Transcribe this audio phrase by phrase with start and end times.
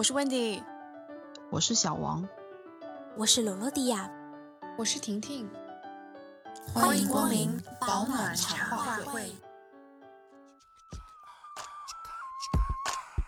[0.00, 0.62] 我是 Wendy，
[1.50, 2.26] 我是小王，
[3.18, 4.10] 我是罗罗迪亚，
[4.78, 5.46] 我是婷婷，
[6.72, 9.30] 欢迎光临保暖茶话会。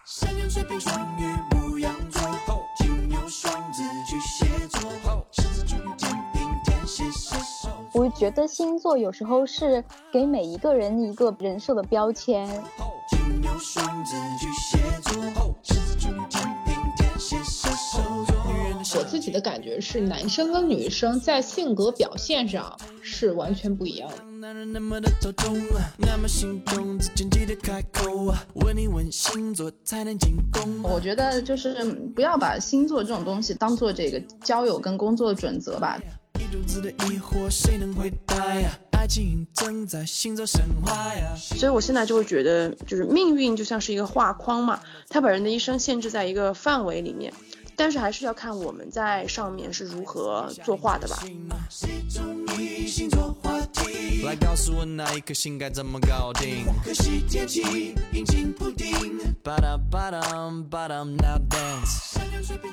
[0.07, 2.23] 山羊、水瓶、双鱼、牧羊座、
[2.79, 4.91] 金牛、双子、巨蟹座、
[5.31, 7.69] 狮子、处女、天平、天蝎、射手。
[7.93, 12.49] 我觉得星座有时候是给每一个人一个人设的标签。
[13.11, 14.72] 金牛、双子、巨蟹
[18.95, 24.17] 我自己的感觉是，男生跟女生在性格表现上是完全不一样的。
[24.41, 25.57] 男人那么的头痛，
[25.97, 30.83] 那么心痛，之前记得开口，问一问星座才能进攻。
[30.83, 35.99] 我觉得就是嗯不要把星座这种东西当做这个交友跟工作的准则吧。
[36.41, 38.71] 一肚子的疑惑，谁能回答呀？
[38.93, 41.35] 爱情正在星座神话呀。
[41.37, 47.33] 所以我现在就会觉得，就是命运就像是一个画框嘛，它把人的一生限制在一个范围里面，
[47.77, 51.19] 但是还是要看我们在上面是如何作画的吧。
[54.25, 56.65] 来告诉我那一颗星该怎么搞定？
[56.85, 58.93] 可惜天气阴晴不定。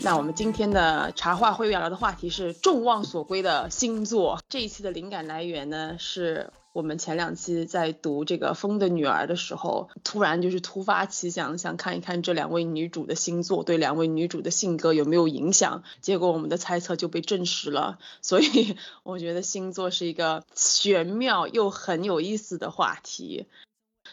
[0.01, 4.39] 那我们今天的茶话会要聊的话题是众望所归的星座。
[4.47, 15.83] 这一期的灵感来源呢，是我们前两期在读这个《风的女儿》的时候，突然就是突发奇想，想看一看这两位女主的星座对两位女主的性格有没有影响。
[15.99, 17.97] 结果我们的猜测就被证实了。
[18.21, 23.47] 所以我觉得星座是一个玄妙又很有意思的话题。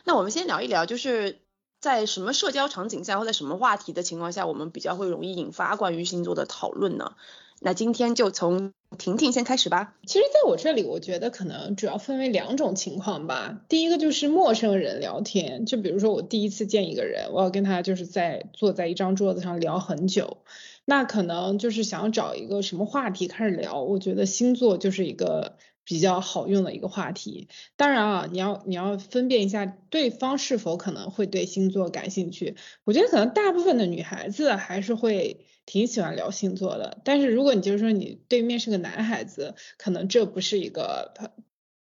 [0.04, 1.38] 那我们先聊一聊，就是
[1.80, 7.12] 在什么社交场景下或在什么话题的情况下，我们比较会容易引发关于星座的讨论呢？
[7.60, 9.96] 那今天就从婷婷先开始吧。
[10.06, 13.60] 其实，在我这里，我觉得可能主要分为两种情况吧。
[13.68, 20.38] 第一个就是陌生人聊天，就比如说我第一次见一个人，我要跟他就是在坐在一张桌子上聊很久，
[20.84, 23.82] 那可能就是想找一个什么话题开始聊。
[23.82, 27.48] 我觉得星座就是一个比较好用的一个话题。
[27.76, 32.56] 当然啊，你要你要分辨一下对方是否可能会对星座感兴趣。
[32.84, 41.32] 我觉得可能大部分的女孩子还是会挺喜欢聊星座的，但是如果你就是说你对面是个男孩子，可能这不是一个特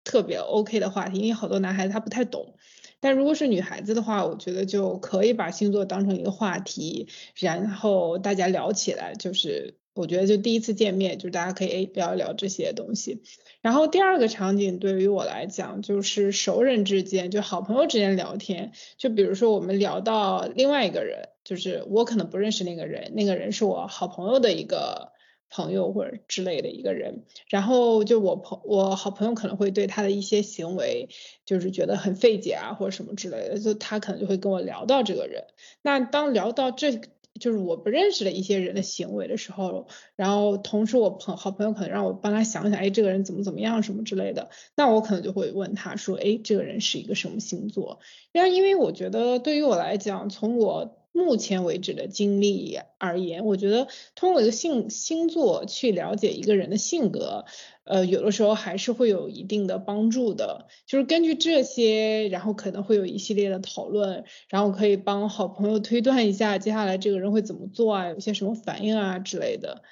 [0.03, 2.55] 特别 OK 的话题，因为好多男孩子他不太懂。
[2.99, 13.21] 但如果是女孩子的话，我觉得就可以把星座当成一个话题，然后大家聊起来，就是我觉得就第一次见面，就是大家可以聊一聊这些东西。
[13.61, 18.71] 然后第二个场景对于我来讲，就是熟人之间，就好朋友之间聊天。
[18.97, 25.11] 就比如说我们聊到另外一个人，就是我可能不认识那个人，那个人是我好朋友的一个
[25.49, 27.23] 朋友或者之类的一个人。
[27.47, 31.07] 然后就我朋我好朋友可能会对他的一些行为，
[31.45, 35.45] 就是觉得很费解啊或者什么之类的，就他可能就会跟我聊到这个人。
[35.83, 36.99] 那当聊到这
[37.43, 47.99] 就是我不认识的一些人的行为的时候，然后同时我朋好朋友可能让我帮他想想，哎，这个人怎么怎么样什么之类的，那我可能就会问他说，哎，这个人是一个什么星座？
[48.31, 57.46] 然后因为我觉得对于我来讲，从我目前为止的经历而言，我觉得通过一个星星座去了解一个人的性格，
[57.84, 60.68] 呃，有的时候还是会有一定的帮助的。
[60.88, 69.84] 就是根据这些，然后可能会有一系列的讨论，然后可以帮好朋友推断一下接下来这个人会怎么做啊，有些什么反应啊之类的。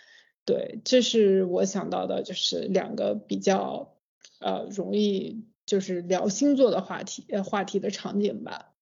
[0.44, 3.94] 对，这是我想到的，就是两个比较
[4.40, 8.74] 呃容易就是聊星座的话题呃话题的场景吧。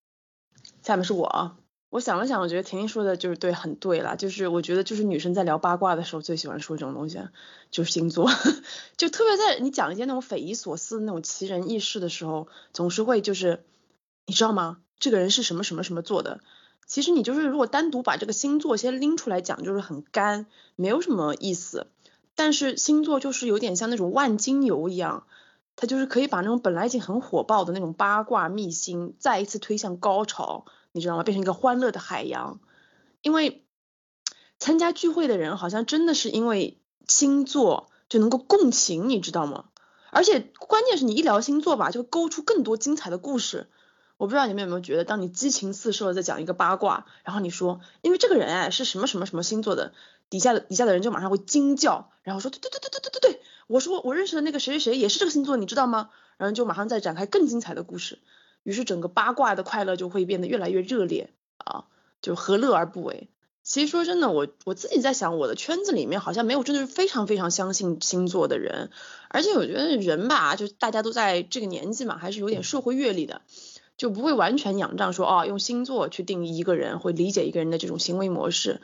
[0.82, 1.58] 下面是我，
[1.90, 4.16] 我想了想，我觉得婷婷说的就是对，很对啦。
[4.16, 7.20] 就是我觉得就是女生在聊八卦的时候最喜欢说这种东西，
[7.72, 8.30] 就是星座，
[8.96, 13.64] 就特别在你讲一些那种匪夷所思、那种奇人异事的时候，总是会就是
[14.28, 14.78] 你知道吗？
[15.00, 16.42] 这个人是什么什么什么做的？
[16.86, 20.46] 其实你就是如果单独把这个星座先拎出来讲，就是很干，
[20.76, 21.88] 没有什么意思。
[22.36, 25.26] 但是星座就是有点像那种万金油一样，
[25.75, 31.24] 它就是可以把那种本来已经很火爆的那种八卦秘辛，再一次推向高潮，你知道吗？
[31.24, 32.59] 变成一个欢乐的海洋。
[33.21, 33.65] 因为
[34.59, 39.65] 参加聚会的人好像真的是因为星座就能够共情，你知道吗？
[40.12, 43.69] 而且关键是你一聊星座吧，就勾出更多精彩的故事。
[44.18, 49.94] 我不知道你们有没有觉得，当你激情四射的在讲一个八卦，然后你说，因为这个人哎是什么什么什么星座的，
[50.30, 56.09] 底下的底下的人就马上会惊叫，然后说对对对对对对对对，我说我认识的那个谁谁谁也是这个星座，你知道吗？
[56.38, 58.19] 然后就马上再展开更精彩的故事，
[58.69, 61.86] 于是整个八卦的快乐就会变得越来越热烈啊，
[62.21, 63.27] 就何乐而不为？
[63.63, 68.92] 其实说真的，我我自己在想，我的圈子里面好像没有真的是非常非常相信星座的人，
[69.30, 73.42] 而且我觉得人吧，就大家都在这个年纪嘛，还是有点社会阅历的。
[73.98, 78.81] 就不会完全仰仗说哦，用星座去定义一个人，会理解一个人的这种行为模式。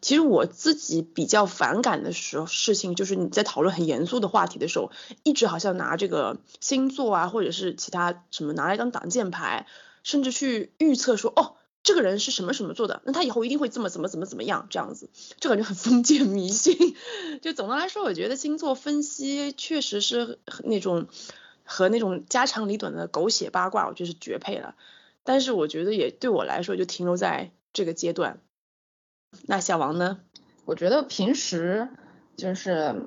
[0.00, 4.90] 其实我自己比较反感的时候事情，就是你在讨论很严肃的话题的时候，
[5.22, 9.66] 一直好像拿这个星座啊，或者是其他什么拿来当挡箭牌，
[10.02, 15.10] 甚至去预测说，哦，这个人是什么什么做的，那他以后一定会这么怎么怎么怎么样，这样子，
[15.40, 16.94] 就感觉很封建迷信。
[17.42, 21.08] 就总的来说，我觉得星座分析确实是那种
[21.64, 24.74] 和那种家长里短的狗血八卦，我觉得是绝配了。
[25.24, 28.40] 但是我觉得也对我来说就停留在这个阶段。
[29.46, 30.18] 那小王呢？
[30.64, 31.88] 我觉得平时
[32.36, 33.02] 就是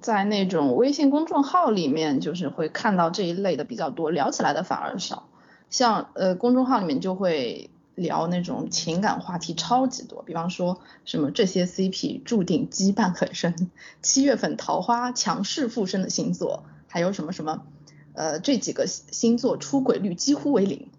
[0.00, 5.28] 在那种微信公众号里面，就是会看到这一类的比较多，聊起来的反而少。
[5.70, 13.70] 像呃公众号里面就会聊那种情感话题超级多，比方说什么这些 CP 注定羁绊很深，
[14.00, 17.66] 七月份桃花强势附身的星座，还有什么什么
[18.14, 20.90] 呃这几个星座出轨率几乎为零。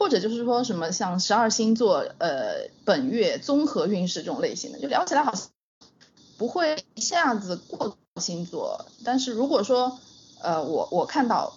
[0.00, 5.48] 或者就是说什么像十二星座，呃，本月综合运势这种类型的，就聊起来好像
[6.38, 8.86] 不会一下子过星座。
[9.04, 9.98] 但是如果说，
[10.40, 11.52] 呃，我我看到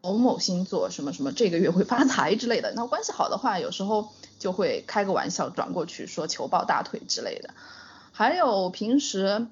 [0.00, 7.50] 某某星座什么什么这个月会发财之类的，那关系好的话，有时候就会开个玩笑转过去说求抱大腿之类的。
[8.12, 9.46] 还有平时，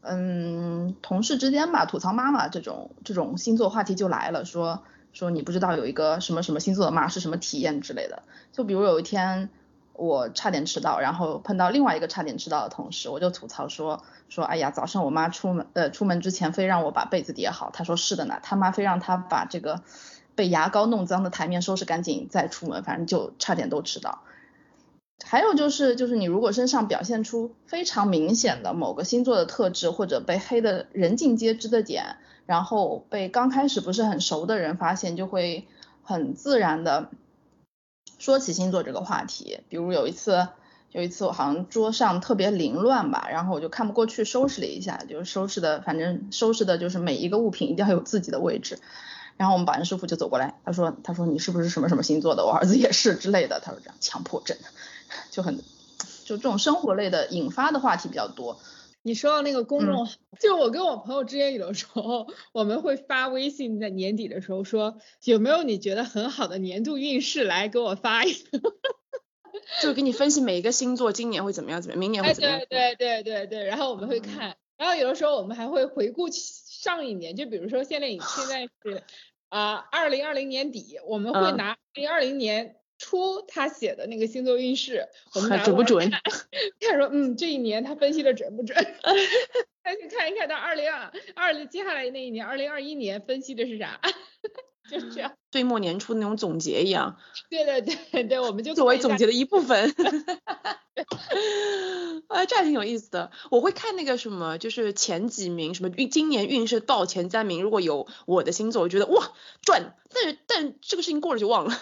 [0.00, 4.82] 嗯，同事之间吧，吐槽妈妈这种这种星座话题就来了，说。
[5.14, 8.22] 说你不知道有一个什么什么星座的妈是什么体验之类的，
[8.52, 9.48] 就比如有一天
[9.94, 19.80] 我差点迟到，然后碰到另外一个差点迟到的同事，我就吐槽说说哎呀早上我妈出门呃出门之前非让我把被子叠好，他说是的呢，他妈非让他把这个
[20.34, 24.18] 被牙膏弄脏的台面收拾干净再出门，反正就差点都迟到。
[25.22, 32.16] 还有就是就是你如果身上表现出非常明显的某个星座的特质，或者被黑的人尽皆知的点。
[32.46, 35.66] 然后被刚开始不是很熟的人发现，就会
[36.02, 37.08] 很自然的
[38.18, 39.60] 说起星座这个话题。
[39.70, 40.48] 比如有一次，
[40.92, 48.78] 有一次我好像桌上特别凌乱吧，然后我就看不过去，收拾了一下，就是收拾的，反正收拾的就是每一个物品一定要有自己的位置。
[49.38, 52.44] 然后我们保安师傅就走过来，他说，他说你是不是什么什么星座的？
[52.44, 53.58] 我儿子也是之类的。
[53.60, 54.58] 他说这样强迫症，
[55.30, 55.56] 就很
[56.24, 58.58] 就这种生活类的引发的话题比较多。
[59.06, 60.08] 你说到那个公众，
[60.40, 68.60] 就我跟我朋友之间有的时候， 我们会发微信，在年底的时候说有没有你觉得很好的年度运势来给我发一个，
[69.82, 72.58] 就给你分析每一个星座今年会怎么样，怎么样，明年会怎么样。
[72.70, 79.02] 对对对对对，然后我们会看，然后有的时候我们还会回顾上一年，就比如说现在现在是
[79.50, 82.76] 啊二零二零年底，我们会拿二零二零年。
[83.04, 86.10] 出他写的那个星座运势，我们准不准？
[86.80, 88.74] 看说，嗯，这一年他分析的准不准？
[89.84, 94.00] 再去看一看他二零二二接下来那一年，二零二一年分析的是啥？
[94.90, 97.18] 就是这样，岁末年初那种总结一样。
[97.50, 99.94] 对对对对，我们就作为总结的一部分。
[102.28, 103.30] 啊， 这还挺有意思的。
[103.50, 109.94] 我会看那个什么，就是前几名，什么运今年运势到前三名，如果有我的星座，我觉得哇赚。
[110.14, 111.78] 但是但这个事情过了就忘了。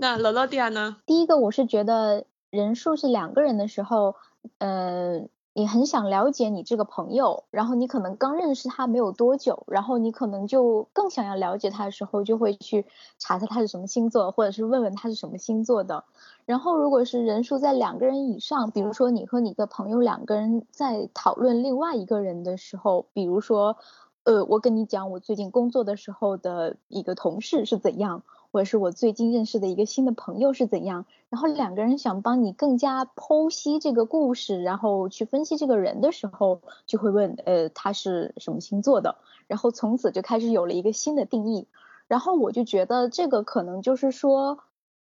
[0.00, 0.98] 那罗罗迪亚呢？
[1.06, 4.14] 第一个我是觉得人数是两个人的时候，
[4.58, 12.86] 呃，你很想了解你这个朋友，然后你可能刚认识他没有多久，然后你可能就更想要了解他的时候，就会去
[13.18, 16.04] 查查他是什么星座，或者是问问他是什么星座的。
[16.44, 23.76] 然后如果是人数在两个人以上，比如说你和你的朋友两个人在讨论另外一个人的时候，比如说，
[24.22, 28.22] 呃，我跟你讲我最近工作的时候的一个同事是怎样。
[28.50, 41.66] 或者是我最近认识的一个新的朋友是怎样，然后两个人想帮你更加剖析这个故事，然后去分析这个人的时候，就会问，呃，他是什么星座的，然后从此就开始有了一个新的定义，
[42.06, 44.58] 然后我就觉得这个可能就是说，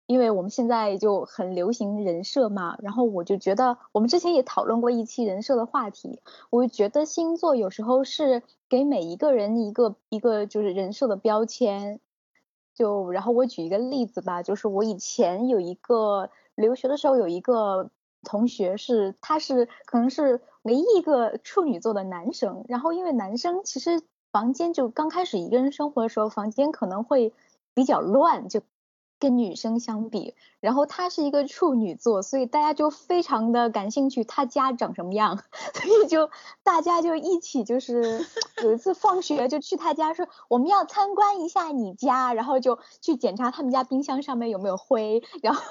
[0.08, 12.02] 因为我们现在就很流行人设嘛，然后我就觉得我们之前也讨论过一期人设的话题，我就觉得星座有时候是给每一个人一个一个就是人设的标签。
[12.78, 17.90] 就然后我举一个例子吧，就是我以前有一个留学的时候有一个
[18.22, 27.34] 同学是，他是可能是唯一一个处女座的男生，然后因为男生其实房间就刚开始一个人生活的时候，房间可能会
[27.74, 28.62] 比较乱，就。
[29.20, 35.38] 跟女生相比，然后她是一个处女座，所以大家就非常的感兴趣，她家长什么样，
[35.74, 36.30] 所以就
[36.64, 38.26] 大家就一起就是
[38.64, 45.62] 有一次放学就去她家说我们要参观一下你家，然后就去检查他们家冰箱上面有没有灰，然后。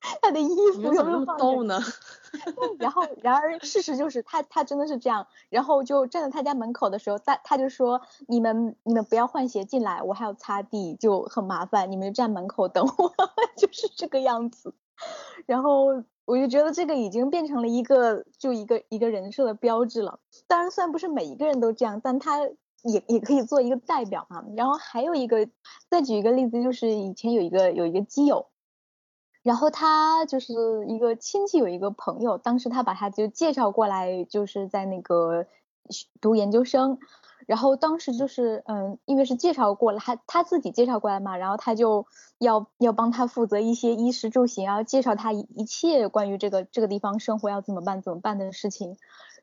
[0.00, 1.80] 他的衣服有没有动呢？
[2.78, 5.26] 然后，然而事实就是他他真的是这样。
[5.48, 11.90] 然后就站在他家门口的时候，他他就说：“你们你们不要换鞋进来，我还要擦地，就很麻烦。
[11.90, 13.12] 你们就站门口等我，
[13.56, 14.74] 就是这个样子。”
[15.46, 20.20] 然后我就觉得这个已经变成了一个就一个一个人设的标志了。
[20.46, 22.40] 当然，虽然不是每一个人都这样，但他
[22.82, 24.44] 也也可以做一个代表嘛。
[24.56, 25.48] 然后还有一个，
[25.88, 28.46] 再举一个例子，就是以前有一个有一个基友，
[29.42, 30.52] 然后他就是
[30.86, 35.46] 一个亲戚有一个朋友，当时他把他就介绍过来，就是在那个
[36.20, 36.98] 读研究生。
[37.46, 48.98] 然后当时就是，嗯，因为是介绍过来，他他自己介绍过来嘛，然后他就要要帮他负责一些衣食住行，然后介绍他一一切关于这个这个地方生活要怎么办怎么办的事情。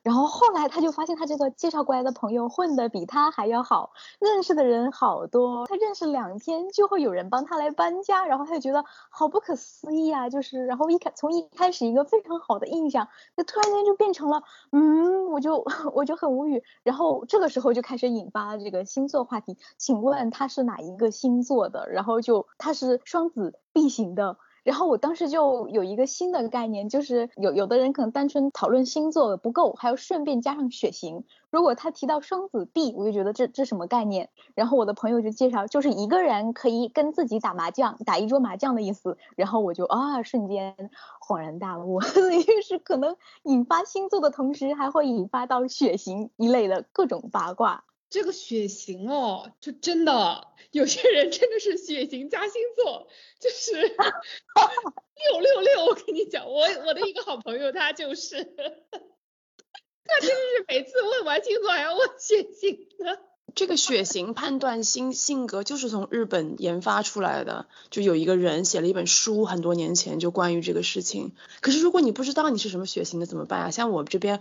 [0.06, 5.66] 然后后来他就发现他这个介绍过来的朋友混的比他还要好，认识的人好多。
[5.66, 10.30] 他认识两天就会有人帮他来搬家，然后他就觉得好不可思议啊！
[10.30, 16.62] 就是然后一开从一开始一个非常好的印象，就突然间就变成了嗯，我就我就很无语。
[16.84, 21.88] 然后这个时候就开始引发了这个星座话题，请问他是哪一个星座的？
[21.90, 24.36] 然后就他是双子 B 型的。
[24.66, 31.22] 然后我当时就有一个新的概念，就是有有的人可能单纯讨论星座不够，还要顺便加上血型。
[31.50, 34.28] 如果他提到双子 B，我就觉得这这什么概念？
[34.56, 39.18] 然后我的朋友就介绍，就是一个人可以跟自己打麻将，打一桌麻将的意思。
[39.36, 40.90] 然后我就啊，瞬间
[41.24, 47.84] 恍然大悟， 就是可能引发星座的同时，还会引发到血型一类的各种八卦。
[48.08, 53.08] 这个血型哦，就真的有些人真的是血型加星座，
[53.40, 55.84] 就是六六六。
[55.86, 63.20] 我跟你讲，我我的一个好朋友他就是，他真的是每次问完星座还要问血型的。
[63.54, 71.32] 这个血型判断性性格就是从日本研发出来的，就有一个人写了一本书，很多年前就关于这个事情。
[71.62, 73.70] 可是如果你不知道你是什么血型的怎么办啊？
[73.70, 74.40] 像我这边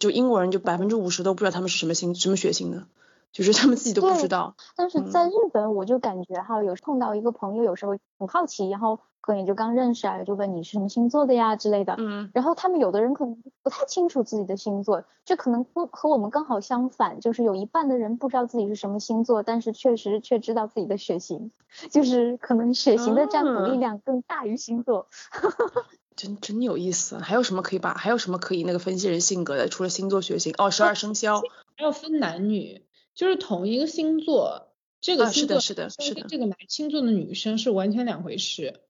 [0.00, 2.88] 就英国人就百分之五十都不知道他们是什么星什么血型的。
[3.36, 21.50] 就是他们自己都不知道，但是在日本我就感觉哈，有碰到一个朋友，有时候很好奇，然后可能也就刚认识啊，就问你是什么星座的呀之类的，嗯，然后他们有的人可能不太清楚自己的星座，这可能不和我们刚好相反，就是有一半的人不知道自己是什么星座，但是确实却知道自己的血型，
[21.90, 25.08] 就是可能血型的占卜力量更大于星座，
[26.16, 29.68] 真真有意思，还有什么可以把，还有什么可以那个分析人性格的？
[29.68, 31.42] 除了星座血型，哦，十二生肖，
[31.76, 32.85] 还要分男女。
[33.16, 34.68] 就是同一个星座，
[35.00, 38.82] 这个星座是的，是的，跟这个男星座的女生是完全两回事。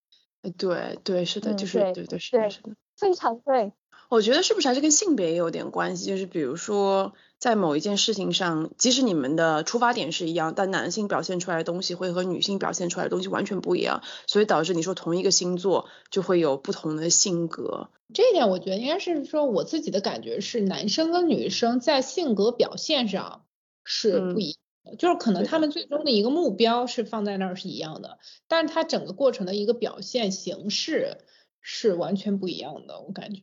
[0.58, 3.72] 对对是的，就是对对是的，是的，非常对。
[4.08, 6.06] 我觉得是不是还是跟性别也有点关系？
[6.06, 17.90] 就是比如说在某一件事情上，即使你们的出发点是一样，但男性表现出来的东西会和女性表现出来的东西完全不一样，所以导致你说同一个星座就会有不同的性格。
[18.14, 23.42] 这一点我觉得应该是说我自己的感觉是，男生跟女生在性格表现上。
[23.88, 31.18] 是不一样的，就是可能他们最终的一个目标是放在那儿是一样的，但是它整个过程的一个表现形式
[31.60, 33.42] 是完全不一样的，我感觉。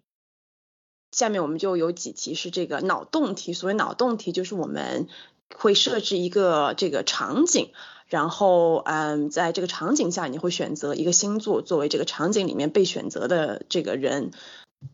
[1.11, 5.07] 下面我们就有几题是这个脑洞题，所谓脑洞题就是我们
[5.55, 7.71] 会设置一个这个场景，
[8.07, 14.31] 然后嗯，在这个场景下你会选择一个星座作为这个场景里面被选择的这个人，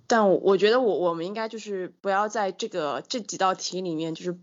[0.06, 4.38] 但我觉得我我们应该就是不要在这个这几道题里面就是。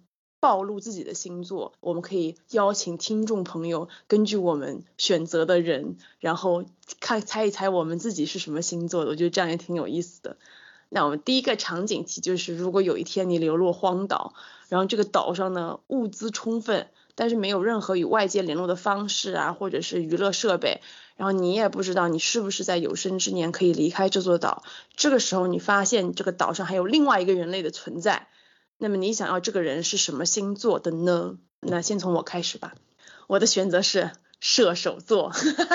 [0.46, 6.64] 暴露自己的星座，我们可以邀请听众朋友根据我们选择的人，然后
[7.00, 9.10] 看猜一猜我们自己是什么星座的。
[9.10, 10.36] 我觉得这样也挺有意思的。
[10.88, 14.34] 那我们第一个场景题就是，如果有一天你流落荒岛，
[14.68, 16.86] 然后这个岛上呢物资充分，
[17.16, 20.80] 但是没有任何与外界联络的方式啊，或者是娱乐设备，
[21.16, 24.62] 然后你也不知道你是不是在有生之年可以离开这座岛。
[24.94, 28.28] 这个时候你发现这个岛上还有另外一个人类的存在。
[28.78, 31.38] 那么你想要这个人是什么星座的呢？
[31.60, 32.74] 那先从我开始吧。
[33.26, 35.32] 我的选择是射手座，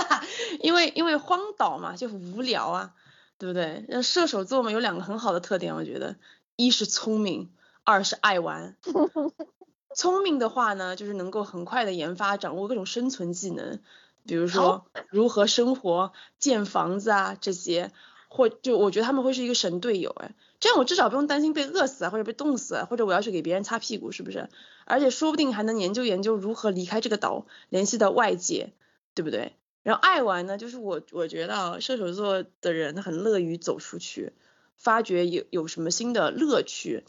[0.61, 2.93] 因为因为荒岛嘛，就无聊啊，
[3.37, 3.85] 对不对？
[3.89, 6.15] 那射手座嘛，有两个很好的特点，我觉得，
[6.55, 7.49] 一是聪明，
[7.83, 8.77] 二是爱玩。
[9.95, 13.79] 聪明的话呢，就是能够很快的研发掌握各种生存技能，
[14.25, 17.91] 比如说如何生活、建房子啊这些。
[18.33, 24.47] 或就我觉得他们会是一个神队友哎，这样我至少不用担心被饿死啊，或者被冻死，或者我要去给别人擦屁股，是不是？
[24.85, 28.71] 而且说不定还能研究研究如何离开这个岛，联系到外界，
[29.15, 29.53] 对不对？
[29.81, 34.33] 然后爱玩呢，就是我我觉得射手座的人很乐于走出去，
[34.77, 37.03] 发掘有有什么新的乐趣。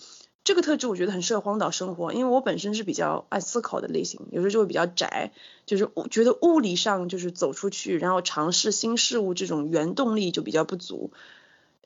[0.45, 5.31] 这个特质我觉得很适合荒岛生活，因为我本身是比较爱思考的类型，有时候就会比较宅，
[5.67, 11.13] 就是觉得物理上就是走出去，然后尝试新事物这种原动力就比较不足。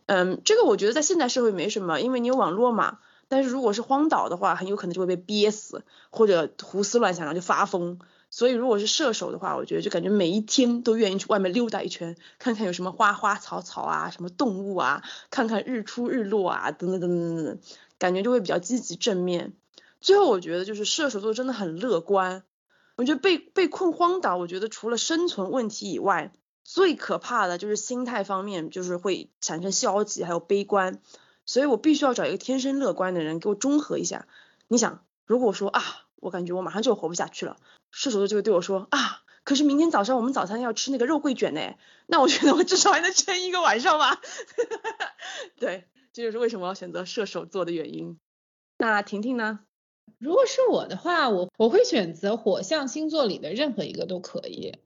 [0.07, 2.99] 嗯，这个我觉得在现代社会没什么，因为你有网络嘛。
[3.29, 7.99] 但是如果是荒岛的话，很有可能就会被憋死，或者胡思乱想然后就发疯。
[8.31, 17.59] 所以如果是射手的话，我觉得就感觉每一天都愿意去外面溜达一圈，看看有什么花花草草啊，什么动物啊，看看日出日落啊，等等等等等等，
[17.99, 19.55] 感觉就会比较积极正面。
[20.01, 22.45] 最后我觉得就是射手座真的很乐观，
[22.95, 26.33] 我觉得被被困荒岛，我觉得除了生存问题以外，
[26.69, 31.01] 最可怕的就是心态方面，就是会产生消极还有悲观。
[31.45, 34.27] 所以我必须要找一个天生乐观的人给我中和一下。
[34.67, 35.81] 你想，如果说啊，
[36.17, 37.57] 我感觉我马上就活不下去了，
[37.93, 41.61] 射手座就会对我说啊，可是明天早上我们早餐要吃那个肉桂卷呢，
[42.09, 44.21] 那我觉得我至少还能撑一个晚上吧。
[45.57, 48.19] 对，这就是为什么要选择射手座的原因。
[48.79, 49.61] 那婷婷呢？
[50.19, 54.79] 如果是我的话，我我会选择火象星座里的任何一个都可以。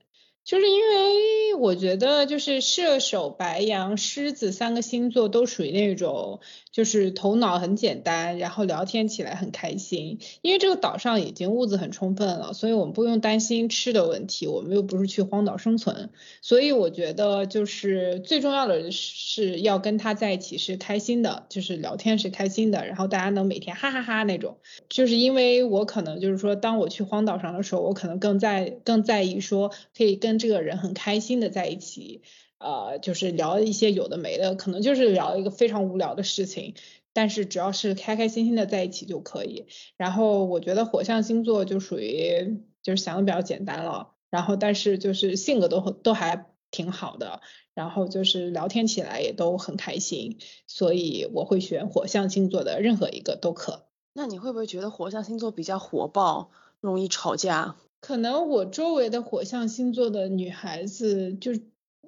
[0.43, 6.39] 就是因为我觉得，就是射手、白羊、狮子三个星座都属于那种，
[6.71, 10.17] 就是头脑很简单，然后聊天起来很开心。
[10.41, 14.47] 因为这个岛上已经物资很充分了，所以我们不用担心吃的问题。
[14.47, 16.09] 我们又不是去荒岛生存，
[16.41, 24.57] 所以我觉得就是最重要的是要跟他在一起是开心的，就是聊天是开心的，然后大家能每天哈哈哈那种。
[24.89, 30.30] 就是因为我可能就是说，当我去荒岛上的时候，我可能更在更在意说可以跟。
[30.31, 32.21] 跟这个人很开心的在一起，
[32.57, 36.73] 呃，就是聊一些有的没的，可能就是聊一个非常无聊的事情，
[37.11, 39.65] 但是只要是开开心心的在一起就可以。
[39.97, 47.41] 然后我觉得火象星座就属于就是想的比较简单了，然后但是就是性格都都还挺好的，
[47.73, 53.87] 然后就是聊天起来也都很开心，所以我会选火象星座的任何一个都可。
[54.13, 57.75] 那你会不会觉得火象星座比较火爆，容易吵架？
[58.01, 61.51] 可能我周围的火象星座的女孩子就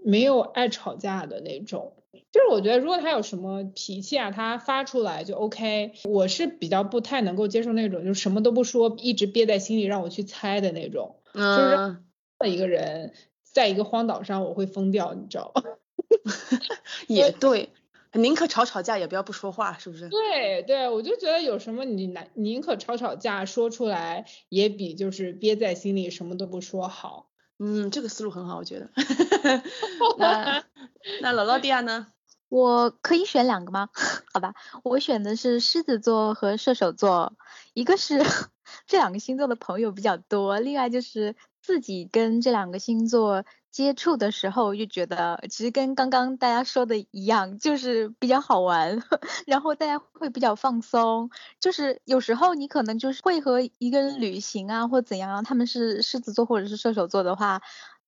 [0.03, 1.93] 没有爱吵架的那种，
[2.31, 5.93] 就是我觉得如果她有什么脾气啊，她发出来就 OK。
[6.03, 11.15] 我是比较不太能够接受那种就什么都不说，一直憋在心里让我去猜的那种。
[11.33, 15.61] 就是一个人在一个荒岛上，我会疯掉，你知道吗？
[17.07, 17.69] 也对。
[18.13, 20.09] 宁可吵吵架，也不要不说话，是不是？
[20.09, 27.29] 对对，我就觉得有什么你难宁可吵吵架，说出来也比就是憋在心里什么都不说好。
[27.59, 28.89] 嗯，这个思路很好，我觉得。
[30.17, 30.63] 那
[31.21, 32.07] 那老老弟亚呢？
[32.49, 33.89] 我可以选两个吗？
[34.31, 37.33] 好吧，我选的是狮子座和射手座，
[37.73, 38.19] 一个是
[38.85, 43.43] 这两个星座的朋友比较多，另外就是自己跟这两个星座。
[43.71, 49.01] 接触的时候就觉得，其实跟刚刚大家说的一样，就是比较好玩，
[49.47, 51.31] 然后大家会比较放松。
[51.59, 57.63] 就是有时候你可能就是会和一个人旅行啊，或怎样，他们是狮子座或者是射手座的话，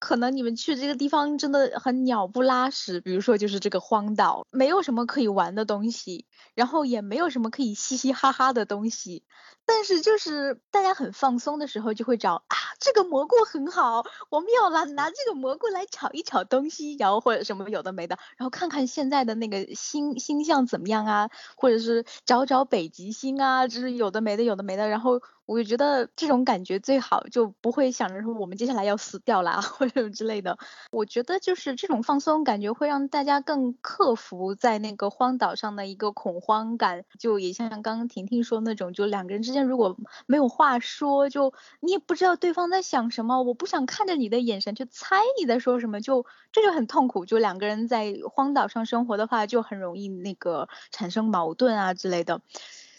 [0.05, 3.01] 可能你们去这个地方真的很鸟不拉屎。
[3.01, 9.23] 比如说就是这个荒岛，没有什么可以玩的东西，然后也没有什么可以嘻嘻哈哈的东西。
[9.65, 25.19] 但是就是大家很放松的时候，就会找啊，这个蘑菇很好，我们要拿拿这个蘑菇来炒一炒东西，然后或者什么有的没的，然后看看现在的那个星星象怎么样啊，或者是找找北极星啊，就是有的没的有的没的，然后。
[25.45, 30.57] 我就觉得这种感觉最好，就不会想着说我们接下来要死掉啦或者之类的。
[30.91, 37.05] 我觉得就是这种放松感觉会让大家更克服在那个荒岛上的一个恐慌感。
[37.19, 47.25] 就也像刚刚婷婷说那种，就两个人之间如果没有话说，就你也不知道对方在想什么，我不想看着你的眼神去猜你在说什么，就这就很痛苦。
[47.25, 52.41] 就两个人在荒岛上生活的话，就很容易那个产生矛盾啊之类的。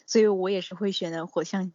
[0.07, 1.73] 所以我也是会选择火象。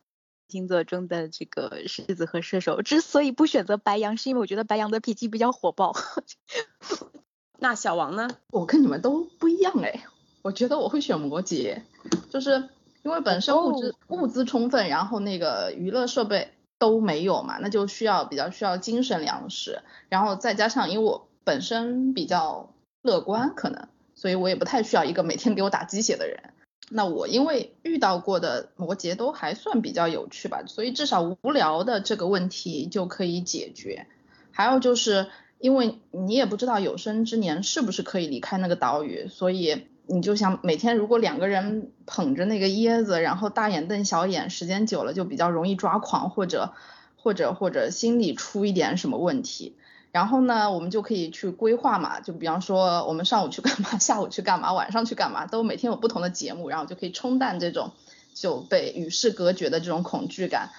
[0.51, 5.95] 星座中的这个狮子和射手，之所以不选择白羊，是因为我觉得白羊的脾气比较火爆。
[7.57, 8.27] 那小王呢？
[8.51, 10.03] 我跟你们都不一样哎，
[10.41, 11.81] 我觉得我会选摩羯，
[12.29, 12.69] 就是
[13.03, 26.53] 因为本身物质物资充分，然后那个娱乐设备都没有嘛，那就需要比较需要精神粮食，然后再加上因为我本身比较乐观，可能，所以我也不太需要一个每天给我打鸡血的人。
[26.93, 34.07] 那我因为遇到过的摩羯都还算比较有趣吧，所以至少无聊的这个问题就可以解决。
[34.51, 35.27] 还有就是
[35.57, 46.73] 因为你也不知道有生之年是不是可以离开那个岛屿，所以你就想每天如果两个人捧着那个椰子，然后大眼瞪小眼，时间久了就比较容易抓狂，或者
[47.15, 49.77] 或者或者心里出一点什么问题。
[50.11, 57.91] 然后呢，我们就可以去规划嘛，就比方说我们上午去干嘛， 下午去干嘛，晚上去干嘛，都每天有不同的节目，然后就可以冲淡这种
[58.33, 60.71] 就被与世隔绝的这种恐惧感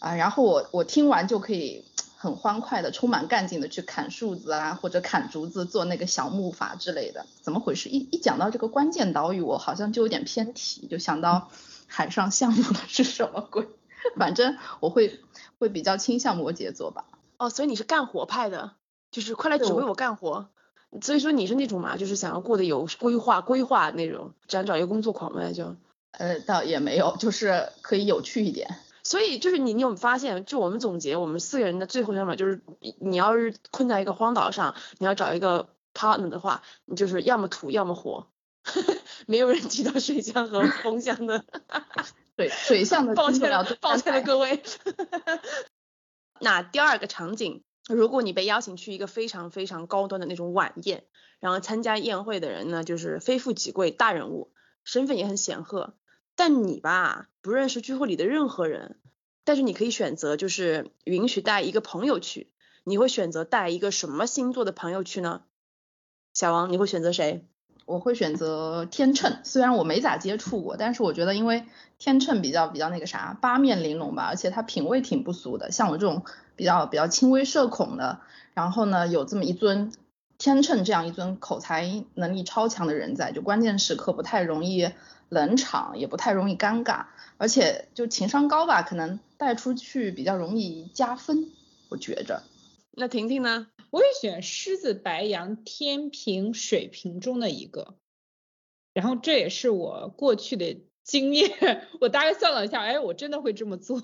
[0.00, 0.14] 啊。
[0.16, 7.24] 然后我我听完就可以很欢快的、充满干劲的去砍树子啊，或者砍竹子做那个小木筏之类的。
[7.40, 7.88] 怎么回事？
[7.88, 11.48] 一一讲到这个关键岛屿，我好像就有点偏题，就想到
[11.88, 13.66] 海上项目了是什么鬼？
[14.18, 15.20] 反正我会
[15.58, 17.06] 会比较倾向摩羯座吧。
[17.44, 18.72] 哦，所以你是干活派的，
[19.10, 20.48] 就是快来指挥我干活。
[21.02, 25.76] 所以说你是那种嘛，就是想要过得有规划、规划那种，想找一个工作狂呗就。
[26.12, 28.76] 呃，倒也没有，就是可以有趣一点。
[29.02, 32.62] 所以就是你，你有发现，就我们总结，我们四个人的最后想法就是，
[33.00, 38.28] 你要是困在一个荒岛上，你要找一个 partner 的话，你就是要么土，要么火，
[39.26, 41.44] 没有人提到水象和风象的。
[42.36, 44.62] 对水象的，抱歉了，抱歉了各位。
[46.40, 51.04] 那第二个场景，如果你被邀请去一个非常非常高端的那种晚宴，
[51.40, 54.52] 然后参加宴会的人呢，就是非富即贵大人物，
[54.84, 55.94] 身份也很显赫。
[56.34, 58.98] 但你吧，不认识聚会里的任何人，
[59.44, 62.50] 但是你可以选择，就是允许带一个朋友去。
[62.82, 65.44] 你会选择带一个什么星座的朋友去呢？
[66.32, 67.46] 小王，你会选择谁？
[67.86, 71.64] 我会选择天秤，虽然我没咋接触过，但是我觉得因为
[71.98, 75.70] 天秤比较比较那个啥，八面玲珑吧，而且他品味挺不俗的。
[75.70, 76.24] 像我这种
[76.56, 78.20] 比较比较轻微社恐的，
[78.54, 79.92] 然后呢有这么一尊
[80.38, 84.90] 天秤这样一尊口才能力超强的人在，就关键时刻不太容易。
[85.30, 87.06] 冷场也不太容易尴尬，
[87.38, 91.50] 而且就情商高吧，可能带出去比较容易加分，
[91.88, 92.42] 我觉着。
[92.96, 93.68] 那婷婷呢？
[93.90, 97.96] 我会选狮子、白羊、天平、水瓶中的一个。
[98.92, 104.00] 然后这也是我过去的经验， 我大概算了一下，哎，我真的会这么做。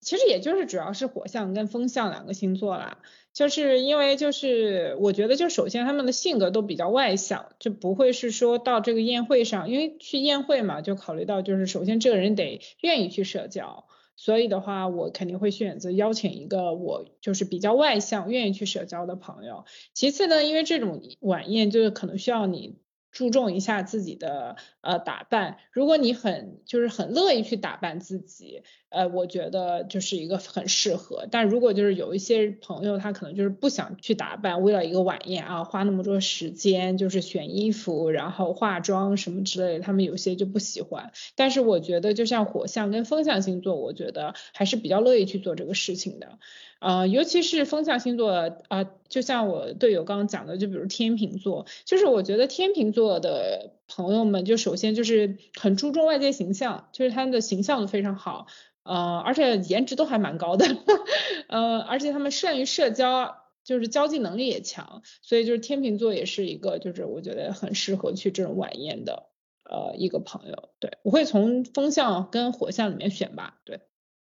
[0.00, 2.98] 其实也就是主要是火象跟风象两个星座啦。
[3.32, 13.86] 就是因为就是我觉得就首先他们的性格都比较外向，就不会是说到这个宴会上，因为去宴会嘛，就考虑到就是首先这个人得愿意去社交，
[14.20, 19.64] 所以的话我肯定会选择邀请一个我就是比较外向、愿意去社交的朋友。
[19.94, 22.78] 其次呢，因为这种晚宴就是可能需要你。
[23.12, 31.26] 注重一下自己的呃打扮，如果你很就是很乐意去打扮自己，呃，我觉得就是一个很适合。
[31.30, 41.12] 但如果就是有一些朋友他可能就是不想去打扮，为了一个晚宴啊，花那么多时间就是选衣服，然后化妆什么之类的，他们有些就不喜欢。
[41.36, 46.38] 但是我觉得就像火象跟风象星座，我觉得还是比较乐意去做这个事情的。
[46.80, 48.30] 呃，尤其是风象星座
[48.68, 58.46] 啊，就像我队友刚刚讲的，就比如天秤座，就是我觉得天秤座的朋友们，就首先就是很注重外界形象，就是他们的形象都非常好，
[58.84, 60.64] 呃，而且颜值都还蛮高的，
[61.48, 69.26] 呃，而且他们善于社交，就是交际能力也强，所以就是天秤座也是一个，就是我觉得很适合去这种晚宴的
[69.64, 73.80] 呃一个朋友，对我会从风象跟火象里面选吧，对。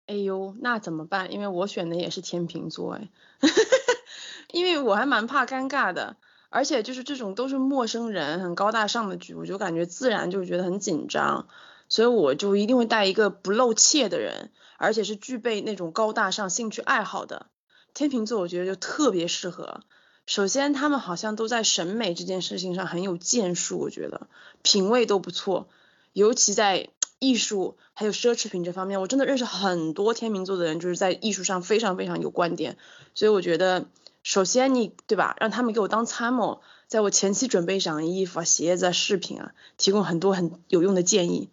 [0.08, 1.32] 哎呦，那怎么办？
[1.32, 3.10] 因为我选的也是天秤座哎，
[4.52, 6.18] 因为我还蛮怕尴尬的，
[6.52, 11.48] 而且就是这种都是陌生人，很高大上的局，我就感觉自然就觉得很紧张，
[11.90, 17.48] 所以我就一定会带一个不露怯的人，而且是具备那种高大上兴趣爱好的
[17.94, 19.80] 天秤座，我觉得就特别适合。
[20.28, 24.28] 首先，他们好像都在审美这件事情上很有建树，我觉得
[24.62, 25.68] 品味都不错，
[26.14, 26.90] 尤其在。
[27.22, 32.78] 艺术还有奢侈品这方面，我真的认识很多天秤座的人，就是在艺术上非常非常有观点。
[33.14, 33.86] 所以我觉得，
[34.24, 41.50] 首先你对吧，让他们给我当参谋，在我前期准备上衣服啊、鞋子啊、饰品啊，提供很多很有用的建议。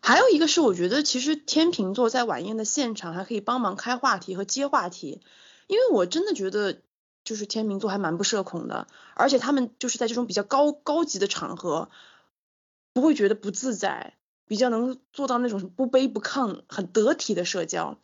[0.00, 5.20] 还有一个是，我觉得其实天秤座在晚宴的现场还可以帮忙开话题和接话题，
[5.66, 6.80] 因为我真的觉得
[7.24, 11.90] 就是天秤座还蛮不社恐的，而且他们就是在这种比较高高级的场合，
[12.92, 14.14] 不会觉得不自在。
[14.46, 17.98] 比较能做到那种不卑不亢、很得体的社交。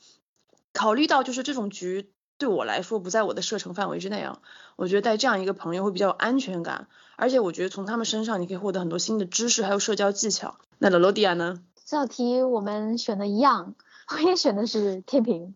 [0.74, 2.12] 考虑到就是这种局
[2.44, 4.38] 对我来说不在我的射程范围之内啊，
[4.76, 10.56] 我觉得带这样一个朋友会比较有安全感，而且我觉得从他们身上你可以获得很多新的知识，还有社交技巧。
[10.76, 11.62] 那罗罗迪亚呢？
[11.86, 13.74] 这道题我们选的一样，
[14.14, 15.54] 我也选的是天平，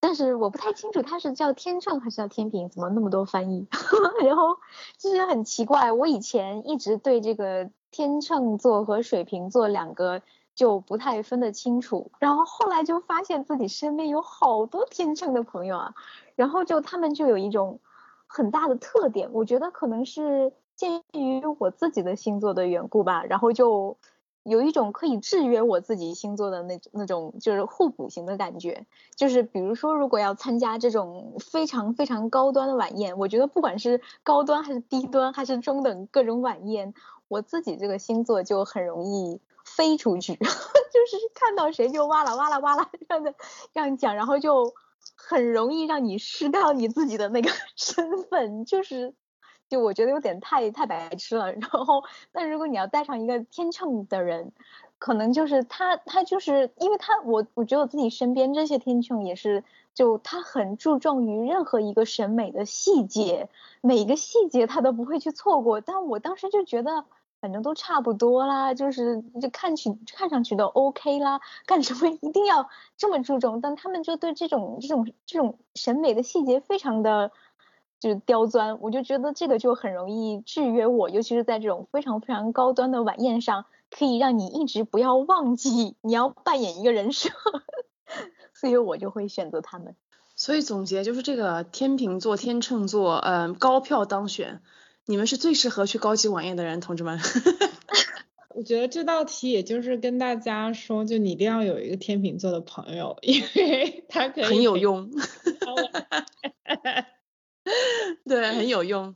[0.00, 3.66] 但是我不太清楚他是叫天秤还是叫天平，怎么那么多翻译？
[4.24, 4.56] 然后
[4.96, 7.68] 就是很奇怪，我以前一直对这个。
[7.94, 10.22] 天秤座和水瓶座两个
[10.54, 15.94] 就不太分得清楚，然后后来就发现自己身边有好多天秤的朋友啊，
[16.36, 17.80] 然后就他们就有一种
[18.26, 23.96] 很大的特点，我觉得可能是鉴于我自己的星座的缘故吧，然后就
[24.42, 28.86] 有一种可以制约我自己星座的那那种就是互补型的感觉，
[29.16, 36.92] 就是比如说如果要参加这种非常非常高端的晚宴，我觉得不管是高端还是低端还是中等各种晚宴。
[37.32, 43.34] 我自己这个星座就很容易飞出去， 就是看到谁就哇啦哇啦哇啦这样的
[43.72, 44.74] 这样讲，然后就
[45.16, 49.14] 很容易让你失掉你自己的那个 身份，就是
[49.70, 51.52] 就我觉得有点太太白痴了。
[51.52, 54.52] 然后，但如果你要带上一个天秤的人，
[54.98, 59.64] 可能就是他，他就是因为他，我我觉得我自己身边这些天秤也是，
[59.94, 63.48] 就他很注重于任何一个审美的细节，
[63.80, 65.80] 每一个细节他都不会去错过。
[65.80, 67.06] 但我当时就觉得。
[67.42, 73.60] 反正都差不多啦，就是就看去看上去都 OK 啦，干什么一定要这么注重？
[73.60, 77.32] 但他们就对这种这种这种审美的细节非常的
[77.98, 87.30] 就是刁钻，我就觉得这个就很容易制约我，尤其是在这种非常非常高端的晚宴上，可以让你一直不要忘记你要扮演一个人设，
[88.54, 89.96] 所以我就会选择他们。
[90.36, 94.62] 所以总结就是这个天秤座、天秤座，嗯，高票当选。
[95.12, 97.20] 你们是最适合去高级晚宴的人，同志们。
[98.56, 105.10] 我觉得这道题也就是跟大家说，就你一定要有一个天秤座的朋友， 因为他可以很有用。
[108.24, 109.14] 对，很有用。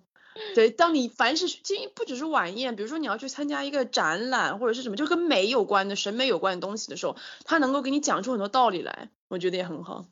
[0.55, 10.05] 对，当你凡是其实不只是晚宴，比如说你要去参加一个展览或者是什么，就跟美有关的、审美有关的东西的时候，他能够给你讲出很多道理来，我觉得也很好。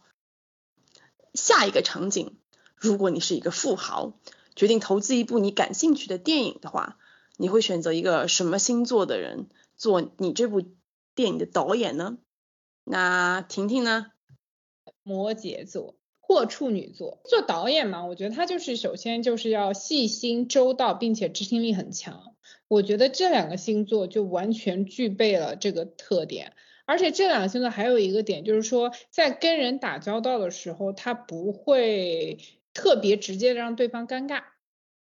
[1.35, 2.38] 下一个场景，
[2.75, 4.14] 如果你是一个富豪。
[4.57, 6.99] 决定投资一部你感兴趣的电影的话，
[7.37, 10.62] 你会选择一个什么星座的人做你这部
[11.14, 12.19] 电影的导演呢？
[12.85, 14.12] 那婷婷呢？
[15.03, 18.07] 摩羯座或处女座做导演嘛？
[18.07, 22.35] 我觉得他就是首先就是要细心周到，并且执行力很强。
[22.69, 26.53] 我觉得这两个星座就完全具备了这个特点。
[26.87, 32.38] 而且这两个星座还有一个点，就是说在跟人打交道的时候，他不会。
[32.75, 34.43] 特别直接的让对方尴尬，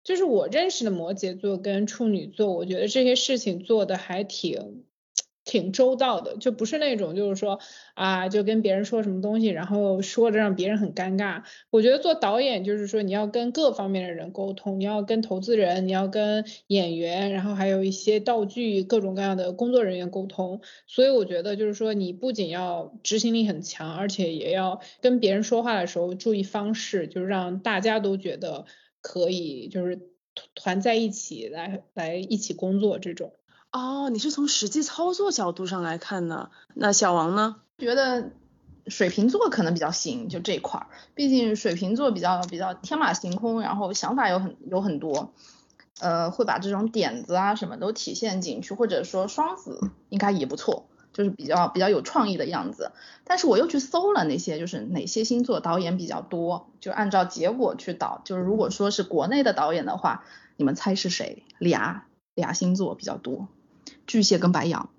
[0.04, 4.86] 就是我认识的摩羯座跟处女座，我觉得这些事情做的还挺
[5.52, 7.60] 挺周到的，就不是那种就是说
[7.94, 11.44] 啊，就跟别人说什么东西，然后说着让别人很尴尬。
[11.70, 20.62] 我觉得做导演就是说你要跟各方面的人沟通，你要跟投资人，你要跟演员，然后还有一些道具各种各样的工作人员沟通。
[20.88, 28.64] 所以我觉得就是说你不仅要执行力很强，而且也要跟别人说话的时候注意方式，就是让大家都觉得
[29.02, 30.00] 可以，就是
[30.56, 33.34] 团在一起来来一起工作这种。
[33.72, 36.52] 哦，你是从实际操作角度上来看的。
[36.74, 37.56] 那小王呢？
[37.78, 38.32] 觉得
[38.88, 45.32] 水瓶座可能比较行，就这一块儿，毕竟水瓶座比较比较天马行空，然后想法有很有很多，
[46.02, 49.80] 呃，会把这种点子啊什么都体现进去，或者说双子
[50.10, 52.92] 应该也不错，就是比较比较有创意的样子。
[53.24, 58.22] 但是我又去搜了那些，就是哪些星座导演比较多，就按照结果去导。
[58.26, 60.26] 就是如果说是国内的导演的话，
[60.58, 61.44] 你们猜是谁？
[61.58, 62.06] 俩
[62.36, 63.48] 俩星座比较多。
[64.08, 64.90] 巨蟹跟白羊，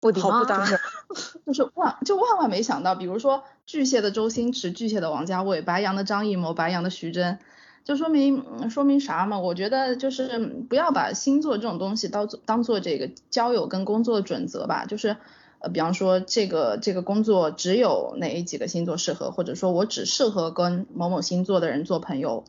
[0.00, 0.44] 我的妈，
[1.46, 7.38] 就是万就万万没想到，比如说巨蟹的周星驰，巨蟹的王家卫，白羊的张艺谋，白羊的徐峥，
[7.84, 9.38] 就说明说明啥嘛？
[9.38, 15.16] 我觉得就是不要把星座这种东西当做当做这个交友跟工作的准则吧，就是
[15.58, 22.44] 呃，比方说这个这个工作只有哪几个星座适合，或者说我只适合跟某某星座的人做朋友，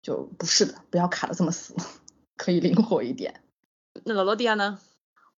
[0.00, 1.74] 就不是的，不要卡的这么死，
[2.38, 3.40] 可以灵活一点。
[4.04, 4.78] 那罗罗迪亚呢？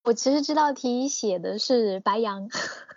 [0.03, 2.49] 我其实这道题写的是白羊，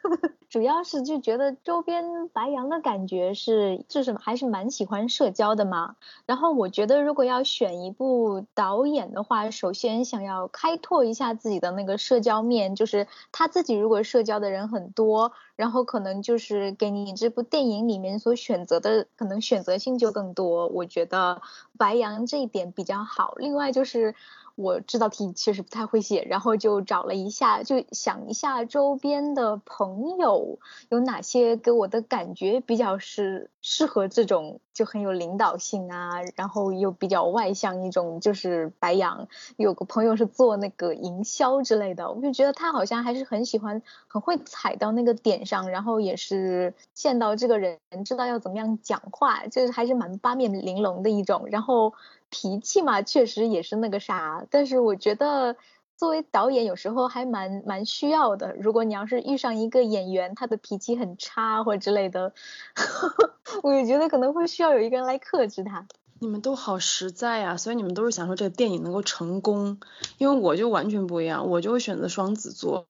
[0.50, 5.98] 主要是就觉得周边白羊的感觉是就是还是蛮喜欢社交的嘛。
[6.26, 20.68] 然后我觉得如果要选一部导演的话，首先想要开拓一下自己的那个社交面，就是他自己如果社交的人很多，然后可能就是给你这部电影里面所选择的可能选择性就更多。
[20.70, 21.42] 我觉得
[21.78, 23.34] 白羊这一点比较好。
[23.36, 24.16] 另外就是。
[24.56, 39.28] 我这道题确实不太会写，然后就找了一下，就想一下周边的朋友有哪些给我的感觉比较是适合这种就很有领导性啊，然后又比较外向一种，就是白羊。
[39.58, 51.94] 有个朋友是做那个营销之类的，我就觉得他好像还是很喜欢，很会踩到那个点上，然后也是见到这个人知道要怎么样讲话，就是还是蛮八面玲珑的一种，然后。
[52.36, 55.56] 脾气嘛，确实也是那个啥，但是我觉得
[55.98, 58.56] 作为导演有时候还蛮蛮需要的。
[58.56, 62.34] 如果你要是遇上一个演员，他的脾气很差或者之类的，
[63.64, 65.88] 我也觉得可能会需要有一个人来克制他。
[66.20, 69.80] 你们都好实在啊，所以你们都是想说这个电影能够成功。
[70.18, 72.88] 因为我就完全不一样，我就会选择双子座，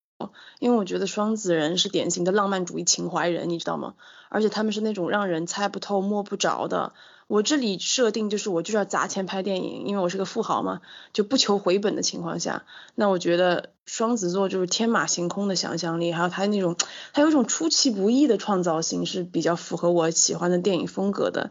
[0.59, 3.95] 因为我觉得双子人是典型的浪漫主义情怀人，你知道吗？
[4.29, 6.93] 而且他们是那种让人猜不透摸不着的。
[7.33, 10.81] 我这里设定就是我就是要砸钱拍电影，因为我是个富豪嘛，
[11.13, 16.75] 就不求回本的情况下，那我觉得双子座就是天马行空的想象力，还有他那种
[17.11, 21.49] 他有一种出其不意的创造性是比较符合我喜欢的电影风格的。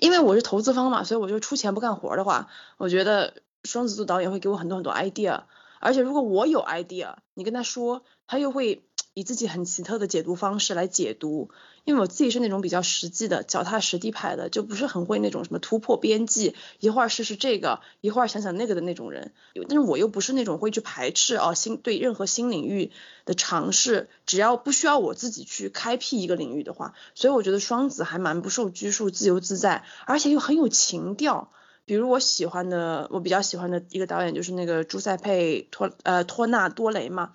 [0.00, 2.48] 因为我是投资方嘛，所以我就出钱不干活的话，
[2.78, 5.42] 我觉得双子座导演会给我很多很多 idea，
[5.78, 8.82] 而且如果我有 idea，你跟他说，他又会
[9.14, 11.50] 以自己很奇特的解读方式来解读。
[11.84, 19.32] 因为我自己是那种比较实际的、脚踏实地派的，就不是很会那种什么突破边际，一会儿试试这个，一会儿想想那个的那种人。
[19.68, 22.92] 但是我又不是那种会去排斥啊新对任何新领域
[23.24, 31.50] 的尝试，只要不需要我自己去开辟一个领域的话，所以我觉得双子还蛮不受拘束、自由自在，而且又很有情调。
[31.84, 37.32] 比如我喜欢的，我比较喜欢的一个导演就是那个朱塞佩托呃托纳多雷嘛。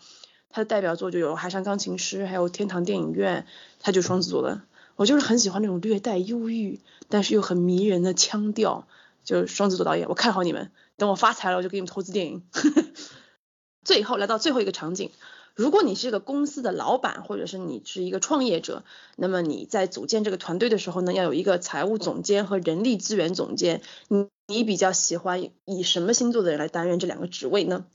[0.58, 3.46] 他的代表作就有《海上钢琴师》，还有《天堂电影院》，
[3.80, 4.63] 他就双子座的。
[4.96, 8.88] 我就是很喜欢那种略带忧郁，但是又很迷人的腔调，
[9.24, 10.10] 就是双子座导演。
[10.10, 12.41] 我看好你们，等我发财了，我就给你们投资电影。
[13.86, 15.12] 最后来到最后一个场景，
[15.54, 18.84] 如果你是个公司的老板，或者是你是一个创业者，
[19.15, 23.84] 那么你在组建这个团队的时候呢，要有一个财务总监和人力资源总监。
[24.08, 27.86] 你你比较喜欢以什么星座的人来担任这两个职位呢？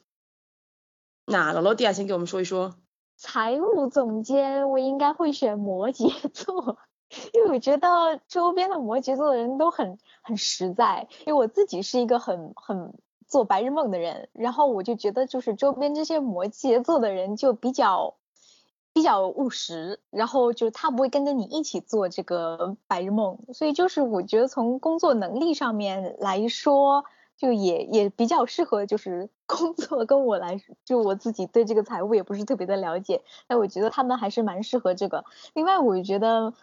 [1.25, 2.75] 那老罗迪亚先给我们说一说，
[3.17, 6.79] 财务总监我应该会选摩羯座，
[7.33, 12.95] 因为我觉得周边的摩羯座的人都很很实在，因为我自己是一个很很
[13.29, 18.17] 做白日梦的人，然后我就觉得就是周边这些摩羯座的人就比较
[18.93, 27.05] 比较务实，然后就他不会跟着你一起做这个白日梦，所以就是我觉得从工作能力上面来说。
[27.37, 35.25] 就也也比较适合，就是 工作跟我来，就我自己对这个财务也不是特别的了解，但我觉得他们还是蛮适合这个。
[35.55, 36.55] 另外，我觉得，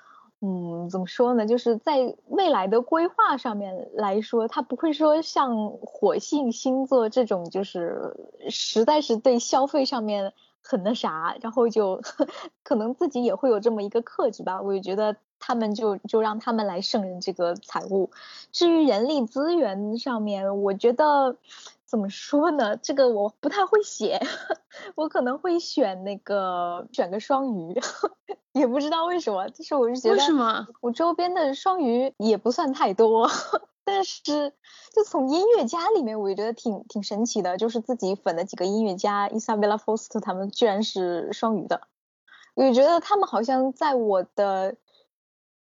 [0.41, 8.15] 嗯，怎么说呢，就是在未来的规划上面来说，他不会说像火星星座这种，就是
[8.49, 12.01] 实在是对消费上面很那啥，然后就
[12.63, 14.61] 可能自己也会有这么一个克制吧。
[14.61, 15.15] 我就觉得。
[15.41, 18.11] 他们就就让他们来胜任这个财务。
[18.51, 21.37] 至于人力资源上面，我觉得
[21.89, 22.77] 怎么说呢？
[22.77, 24.19] 这个我不太会写，
[24.95, 27.79] 我可能会选那个选个双鱼，
[28.53, 29.49] 也不知道为什么。
[29.49, 33.27] 就是我是觉得，为什么我周边的双鱼也不算太多，
[33.83, 34.21] 但是
[34.93, 41.81] 就从音乐家里面，我觉得挺挺神奇的，就是自己粉的几个音乐家，伊莎贝拉·福斯特他们居然是双鱼的，
[42.55, 44.75] 我觉得他们好像在我的。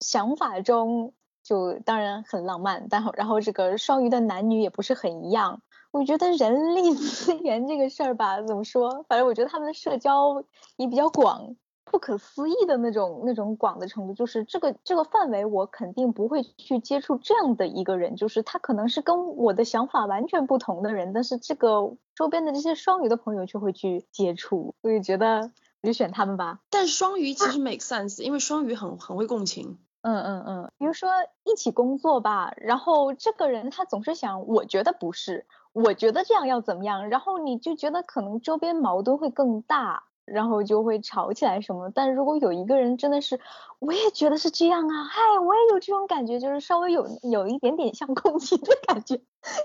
[0.03, 5.61] 想法中就当然很浪漫，但然后这个双鱼的男女也不是很一样。
[5.93, 9.05] 我觉得人力资源这个事儿吧，怎么说？
[9.09, 10.45] 反正我觉得他们的社交
[10.77, 25.51] 也比较广，不可思议的那种那种广的程度，就是这个这个范围我肯定不会去接触这样的一个人，就是他可能是跟我的想法完全不同的人，但是这个周边的这些双鱼的朋友就会去接触，所以觉得
[25.83, 26.61] 我就选他们吧。
[26.71, 29.79] 但双鱼其实 make sense，因为双鱼很很会共情。
[30.03, 31.11] 嗯嗯嗯，比如说
[31.45, 41.91] 一起工作吧，然后这个人他总是想，我觉得不是，我觉得这样要怎么样，然后你就觉得可能周边矛盾会更大，然后就会吵起来什么。
[41.95, 43.41] 但如果有一个人真的是，
[43.79, 49.21] 我也觉得是这样啊，嗨，我也有这种感觉，就是稍微有有一点点像共情的感觉，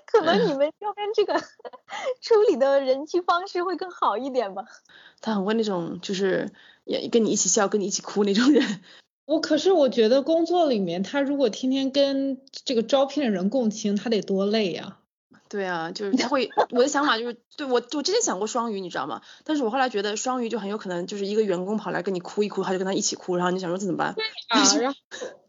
[0.06, 1.34] 可能你们周边这个
[2.22, 4.64] 处理的人际方式会更好一点吧。
[5.22, 6.52] 他很会那种，就是
[6.84, 8.64] 也跟你一起笑，跟你一起哭那种人。
[9.26, 15.00] 我可是我觉得工作里面，他如果天天跟这个招聘的人共情，他得多累呀。
[15.48, 19.22] 对啊，就是他会，我的想法就是，对我我之前想过双鱼，你知道吗？
[19.44, 24.16] 但是我后来觉得双鱼就很有可能就是一个员工跑来跟你哭一哭，他就跟他一起哭，然后你想说这怎么办？
[24.16, 25.00] 对啊，然后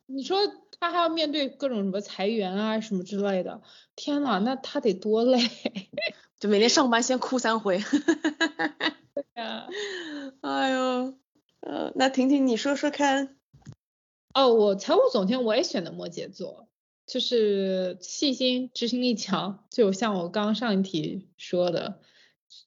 [0.06, 0.38] 你说
[0.78, 3.62] 他还要面对各种什么裁员啊什么之类的，
[3.96, 5.38] 天呐，那他得多累？
[6.38, 7.78] 就每天上班先哭三回。
[7.78, 9.66] 对 呀，
[10.42, 11.14] 哎呦，
[11.60, 13.36] 呃，那婷婷你说说看。
[14.34, 16.68] 哦，我财务总监我也选的摩羯座，
[17.06, 22.00] 就是细心、执行力强，就像我刚上一题说的，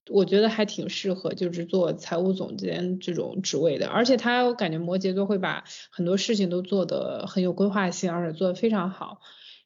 [0.09, 3.87] 我觉得还挺适合就是做财务总监这种职位的。
[3.87, 9.19] 而且他我感觉摩羯座会把很多事情都做得很有规划性，而且做得非常好。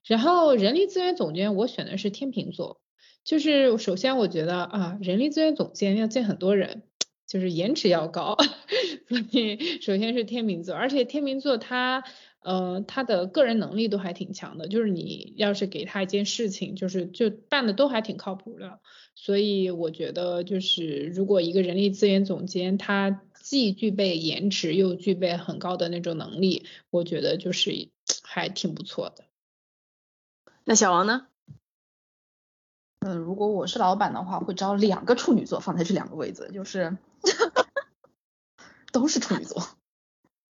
[0.04, 2.82] 然后人力资源总监我选的是天秤座，
[3.24, 6.84] 就是首先我觉得啊，人力资源总监要见很多人。
[7.26, 8.38] 就是颜值要高，
[9.10, 12.04] 所以首先是天秤座，而且天秤座他
[12.44, 18.80] 呃他的个人能力都还挺强的，就是你要是给他一件事情，就是就办的都还挺靠谱的，
[19.16, 27.90] 所以我觉得就是如果一个人力资源总监他既具备颜值又具备很高的那种能力，我觉得就是
[28.24, 29.26] 还挺不错的。
[30.64, 31.28] 那小王呢？
[33.00, 36.98] 嗯，如果我是老板的话，会招两个处女座放在这两个位置，就是。
[38.94, 39.64] 都是处女座，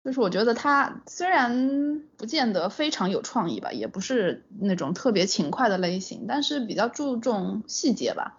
[0.05, 8.37] 就是我觉得他虽然不见得非常有创意吧，也不是那种特别勤快的类型，但是比较注重细节吧。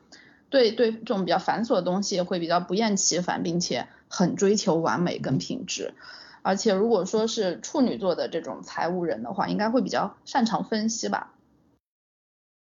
[0.50, 5.94] 对对，这种比较繁琐的东西会比较不厌其烦，并且很追求完美跟品质。
[6.42, 11.32] 而且如果说是处女座的这种财务人的话，应该会比较擅长分析吧，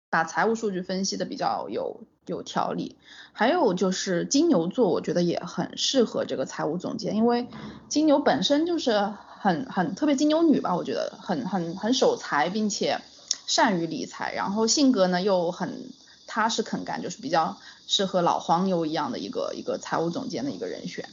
[0.09, 2.97] 把财务数据分析的比较有有条理。
[3.33, 7.47] 还有就是金牛座，我觉得也很适合这个财务总监，因为
[7.87, 13.01] 金牛本身就是很很特别金牛女吧，我觉得很很很守财，并且
[13.47, 15.89] 善于理财，然后性格呢又很
[16.27, 17.57] 踏实肯干，就是比较。
[17.91, 21.09] 适合老黄牛一样的一个一个财务总监的一个人选。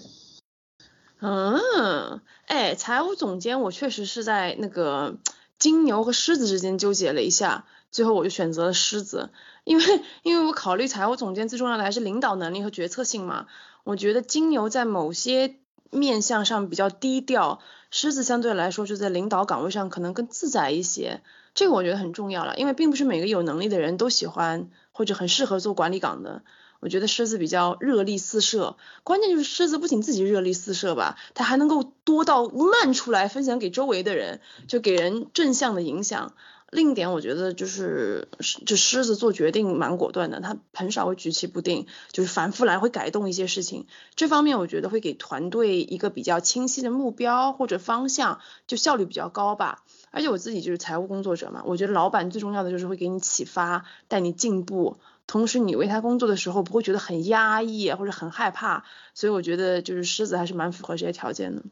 [1.21, 5.17] 嗯，哎，财务总监我确实是在那个
[5.59, 7.65] 金牛和狮子之间纠结了一下，
[7.97, 9.31] 最后我就选择了狮子，
[9.65, 9.85] 因为
[10.23, 13.47] 因为我考虑财务总监最重要的还是领导能力和决策性嘛。
[13.85, 15.57] 我觉得金牛在某些
[15.91, 21.23] 面向上比较低调，狮子相对来说就在领导岗位上可能更自在一些，
[21.55, 26.43] 这个我觉得很重要了，因为并不是每个有能力的人都喜欢或者很适合做管理岗的。
[26.81, 36.35] 我觉得狮子比较热力四射，关键就是狮子不仅自己热力四射吧，它还能够多到漫出来分享给周围的人，就给人正向的影响。
[36.71, 38.29] 另一点，我觉得就是
[38.67, 43.87] 这狮子做决定蛮果断的，他很少会举棋不定，就是反复来回改动一些事情。
[44.15, 49.85] 这方面我觉得会给团队一个比较清晰的目标或者方向，就效率比较高吧。
[50.11, 54.97] 而且我自己就是财务工作者嘛，我觉得老板最重要的就是会给你启发，带你进步。
[55.29, 61.63] 同时，你为他工作的时候不会觉得很压抑或者很害怕，所以我觉得就是狮子还是蛮符合这些条件的。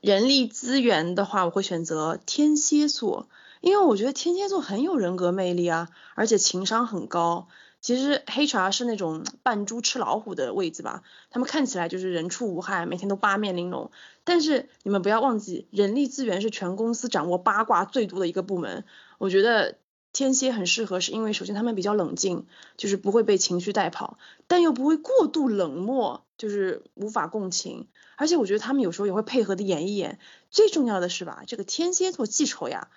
[0.00, 3.28] 人力资源的话，我会选择天蝎座，
[3.60, 7.48] 因为我觉得天蝎座很有人格魅力啊，而且情商很高。
[7.80, 13.90] 其实黑茶是那种扮猪吃老虎的位置吧，他们看起来就是人畜无害，每天都八面玲珑。
[14.24, 18.84] 但是你们不要忘记，人力资源是全公司掌握八卦最多的一个部门，
[19.18, 19.78] 我觉得。
[20.10, 22.46] 天蝎很适合，是因为首先他们比较冷静，
[22.78, 27.88] 就是不会被情绪带跑，但又不会过度冷漠，就是无法共情。
[28.16, 30.18] 而且我觉得他们有时候也会配合的演一演。
[30.50, 32.88] 最重要的是吧，这个天蝎座记仇呀，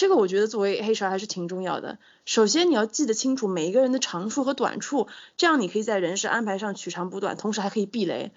[0.00, 1.98] 这个我觉得作为黑蛇还是挺重要的。
[2.24, 8.32] 首先你要记得清楚每一个人的长处和短处，这样你可以在人事安排上取长补短，同时还可以避雷。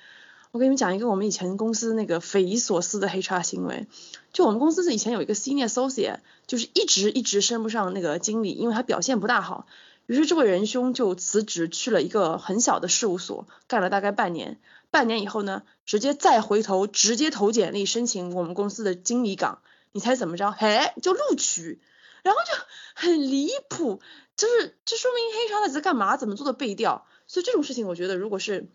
[0.51, 3.88] 我给你们讲一个我们以前公司那个匪夷所思的黑叉行为，
[4.34, 9.66] 就我们公司是以前有一个 senior associate，就是一直一直升不上那个经理，因为他表现不大好，
[10.05, 14.59] 于是这位仁兄就辞职去了一个很小的事务所，干了大概半年，
[14.91, 19.59] 半年以后呢，直接再回头直接投简历申请我们公司的经理岗，
[19.94, 20.52] 你猜怎么着？
[20.52, 21.82] 嘿，就录取，
[22.24, 22.52] 然后就
[22.94, 24.02] 很离谱，
[24.36, 26.18] 就是这说明黑叉他在干嘛？
[26.18, 27.08] 怎么做的背调？
[27.28, 28.68] 所以这种事情我觉得如果是。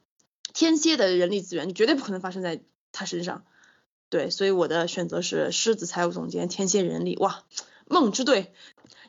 [0.55, 3.45] 天蝎的人力资源，你绝对不可能发生在他身上。
[4.09, 7.45] 对，所以我的选择是狮子财务总监，天蝎人力，哇，
[7.87, 8.55] 梦之队。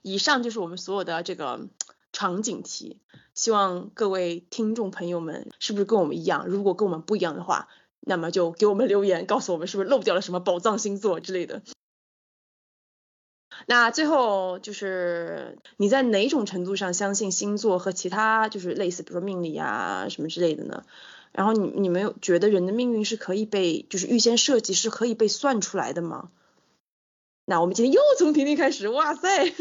[0.01, 1.69] 以上就是我们所有的这个
[2.11, 2.99] 场景题，
[3.33, 6.45] 希望各位听众朋友们是不是跟我们一样？
[6.45, 7.69] 如果跟我们不一样的话，
[8.01, 11.63] 那么就给我们留言，告诉我们是不是漏掉了什么宝藏星座之类的。
[13.71, 20.83] 那最后就是你在哪种程度上相信星座和其他就是类似，比如说命理啊什么之类的呢？
[21.31, 26.31] 然后你你们有觉得人的命运是可以被就是预先设计是可以被算出来的吗？
[27.45, 29.53] 那我们今天又从婷婷开始，哇塞！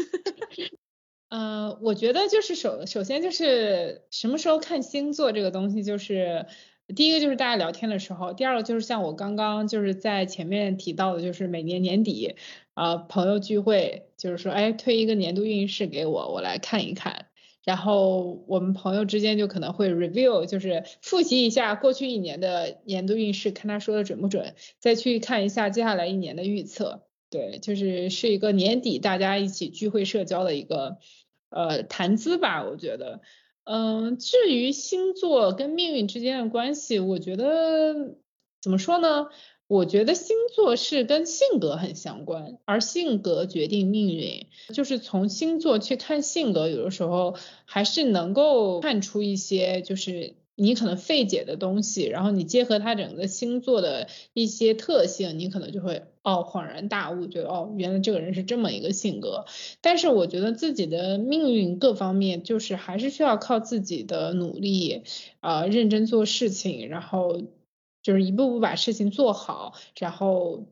[1.29, 6.47] 呃，我觉得就是首首先就是什么时候看星座这个东西，就是
[6.95, 12.35] 第一个就是大家聊天的时候，第二个就是像我刚刚就是在前面提到的，就是每年年底
[12.79, 17.25] 啊朋友聚会，就是说哎推一个年度运势给我，我来看一看。
[17.65, 27.03] 然后我们朋友之间就可能会 review，就是复习一下过去一年的年度运势，看他说的准不准，再去看一下接下来一年的预测。
[27.29, 30.99] 对，就是是一个年底大家一起聚会社交的一个
[31.49, 33.19] 呃谈资吧，我觉得。
[33.65, 38.15] 嗯，至于星座跟命运之间的关系，我觉得
[38.61, 39.27] 怎么说呢？
[39.69, 44.47] 我觉得星座是跟性格很相关，而性格决定命运。
[44.73, 52.05] 就是从星座去看性格，有的时候还是能够看出一些，就是你可能费解的东西。
[52.05, 59.45] 然后你结合他整个星座的一些特性，你可能就会哦恍然大悟，觉得哦原来这个人是这么一个性格。
[59.81, 65.03] 但是我觉得自己的命运各方面，就是还是需要靠自己的努力
[65.41, 67.39] 啊，认真做事情，然后。
[68.09, 70.65] 就是一步步把事情做好，然后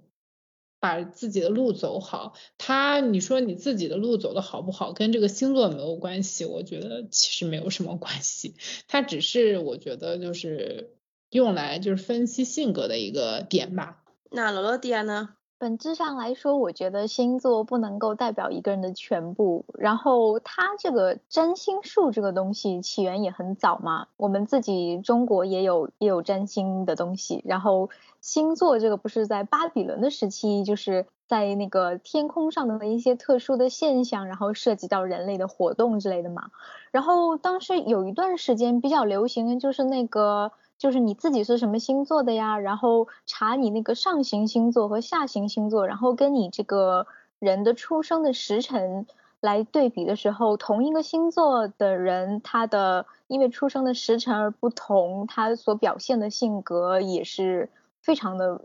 [0.79, 2.33] 把自己的路走好。
[2.57, 6.45] 他，你说你自己的路走的好不好，跟这个星座没有关系。
[6.45, 8.55] 我觉得其实没有什么关系，
[8.87, 10.95] 它只是我觉得就是
[11.29, 14.03] 用来就是分析性格的一个点吧。
[14.31, 15.36] 那罗罗迪亚呢？
[15.59, 19.65] 本质上来说，我觉得星座不能够代表一个人的全部。
[19.73, 27.41] 然后，它这个占星术这个东西起源也很早嘛，我们自己中国也有也有占星的东西。
[27.43, 27.89] 然后，
[28.21, 36.51] 星座这个不是在巴比伦的时期，就是在那个天空上的一些特殊的现象，然后涉及到人类的活动之类的嘛。
[36.91, 40.51] 然后，当时有一段时间比较流行的就是那个。
[40.77, 42.59] 就是你自己是什么星座的呀？
[42.59, 47.07] 然后查你那个上行星座和下行星座，然后跟你这个
[47.39, 49.07] 人的出生的时辰
[49.39, 58.61] 来对比的时候，同一个星座的人，他的因为出生的时辰而不同，他所表现的性格也是非常的，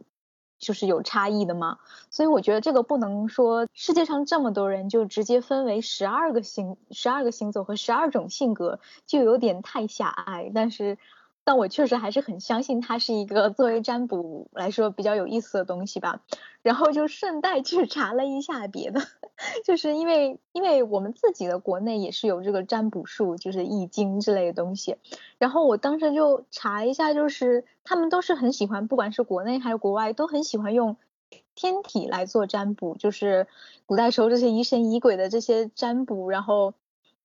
[0.59, 1.79] 就是有差异的嘛。
[2.11, 10.53] 所以我觉得这个不能说世界上这么多人就直接分为十二个星、十二个星座和十二种性格，就有点太狭隘。
[10.55, 10.99] 但是。
[11.45, 16.23] 但我确实还是很相信它是一个作为占卜来说比较有意思的东西吧。
[16.63, 19.01] 然后就顺带去查了一下别的，
[19.67, 24.97] 就是因为因为我们自己的国内也是有这个占卜术，就是易经之类的东西。
[25.39, 30.97] 然后我当时就查一下，就是他们都是很喜欢，不管是国内还是国外，都很喜欢用
[31.57, 33.49] 天体来做占卜，就是
[33.85, 36.31] 古代时候这些疑神疑鬼的这些占卜。
[36.31, 36.75] 然后，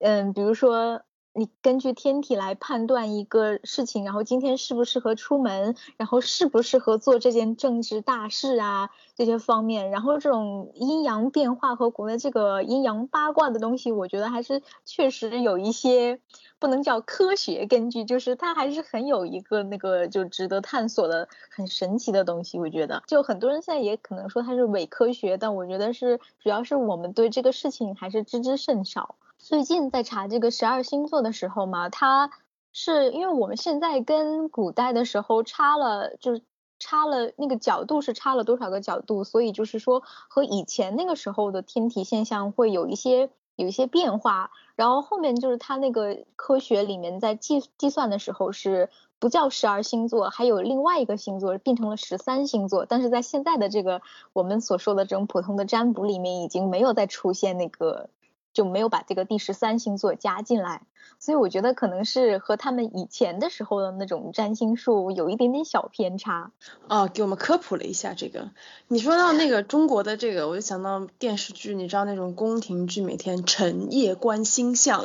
[0.00, 1.02] 嗯，比如说。
[1.38, 16.18] 你根据天体来判断一个事情，然后今天适不适合出门，然后适不适合做这件政治大事啊，这些方面，然后这种阴阳变化和国内这个阴阳八卦的东西，我觉得还是确实有一些
[16.58, 22.58] 不能叫科学根据，就是它还是很有一个那个就值得探索的很神奇的东西。
[22.58, 29.14] 我觉得，就很多人现在也可能说它是伪科学，但我觉得是主要是我们对这个事情还是知之甚少。
[29.38, 32.30] 最近在查这个十二星座的时候嘛，它
[32.72, 36.42] 是因为我们现在跟古代的时候差了，就是
[36.78, 44.50] 差了那个角度是差了多少个角度，所以就是说和以前那个时候的天体现象会有一些有一些变化。
[44.74, 58.10] 然后后面就是它那个科学里面在计计算的时候是不叫十二星座，还有另外一个星座变成了十三星座，但是在现在的这个我们所说的这种普通的占卜里面已经没有再出现那个。
[58.52, 60.82] 就没有把这个第十三星座加进来，
[61.18, 66.50] 所以我觉得可能是和他们以前的时候的那种占星术有一点点小偏差。
[66.88, 68.50] 哦，给我们科普了一下这个。
[68.88, 75.04] 你说到那个中国的这个，我就想到电视剧，你知道那种宫廷剧，每天晨夜观星象，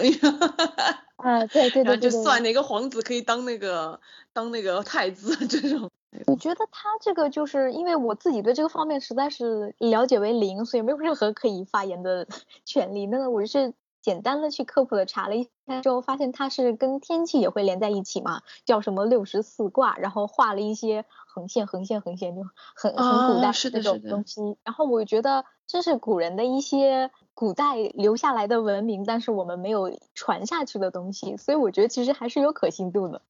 [1.17, 3.99] 啊，对对对，就算哪个皇子可以当那个
[4.33, 5.89] 当那个太子这种。
[6.27, 12.27] 我觉得他这个就是因为我自己对这个方面实在是了解为零，所以没有任何可以发言的
[12.65, 13.05] 权利。
[13.05, 22.41] 那个我是简单的去科普的查了一下之后，发现它是跟天气也会连在一起嘛，叫什么六十四卦，然后画了一些横线、横线、横线，就
[22.75, 24.57] 很很古代那种东西。
[24.63, 33.21] 然后我觉得这是古人的一些古代留下来的文明，但是我们没有传下去的东西，所以我觉得其实还是有可信度的。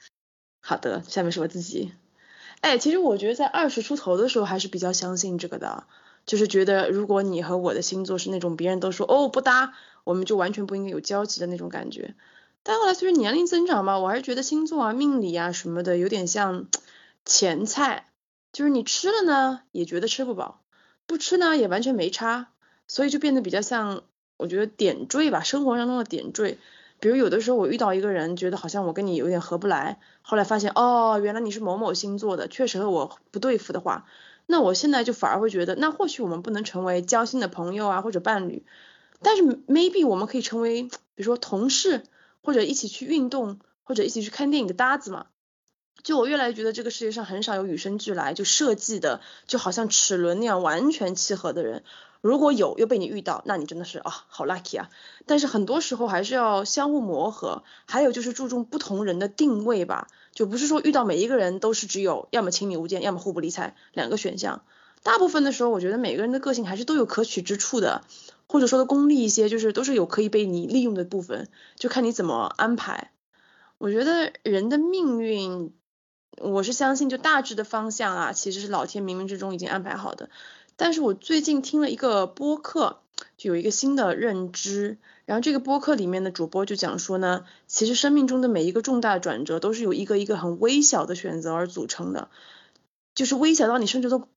[0.59, 1.93] 好的，下面是我自己。
[2.63, 5.83] 哎，其实我觉得在二十出头的时候还是比较相信这个的，
[6.25, 9.73] 就是觉得如果你和我的星座是那种别人都说哦不搭，
[10.05, 12.15] 我们就完全不应该有交集的那种感觉。
[12.63, 16.67] 但后来随着年龄增长嘛，我还是觉得星座啊、命理啊什么的有点像
[17.25, 18.07] 前菜，
[18.53, 20.61] 就是你吃了呢也觉得吃不饱，
[21.05, 22.47] 不吃呢也完全没差，
[22.87, 24.03] 所以就变得比较像
[24.37, 26.57] 我觉得点缀吧，生活当中的点缀。
[27.03, 34.05] 比如有的时候我遇到一个人，觉得好像我跟你有点合不来，后来发现哦，原来你是某某星座的，确实和我不对付的话，
[34.45, 38.63] 那我现在就反而会觉得，那或许我们不能成为交心的朋友啊或者伴侣，
[39.21, 42.03] 但是 maybe 我们可以成为，比如说同事，
[42.41, 45.25] 或者一起去运动，或者一起去看电影的搭子嘛。
[46.03, 51.83] 就我越来越觉得这个世界上很少有与生俱来就设计的，就好像齿轮那样完全契合的人。
[52.23, 54.89] 如果有又被你遇到，那你真的是啊好 lucky 啊！
[55.25, 64.63] 但是很多时候还是要相互磨合，还有就是注重不同人的定位吧，就不是说遇到每一个人都是只有要么亲密无间，要么互不理睬两个选项。
[65.03, 68.05] 大部分的时候，我觉得每个人的个性还是都有可取之处的，
[68.47, 73.11] 或者说的功利一些，就是都是有可以被你利用的部分，就看你怎么安排。
[73.79, 75.73] 我觉得人的命运，
[76.37, 80.29] 我是相信就大致的方向啊，其实是老天冥冥之中已经安排好的。
[80.75, 83.01] 但是我最近听了一个播客，
[83.37, 84.97] 就有一个新的认知。
[85.25, 92.29] 然后这个播客里面的主播就讲说呢，其实生命中的每一个重大转折都是由一个一个很微小的选择而组成的，
[93.15, 94.27] 就是微小到你甚至都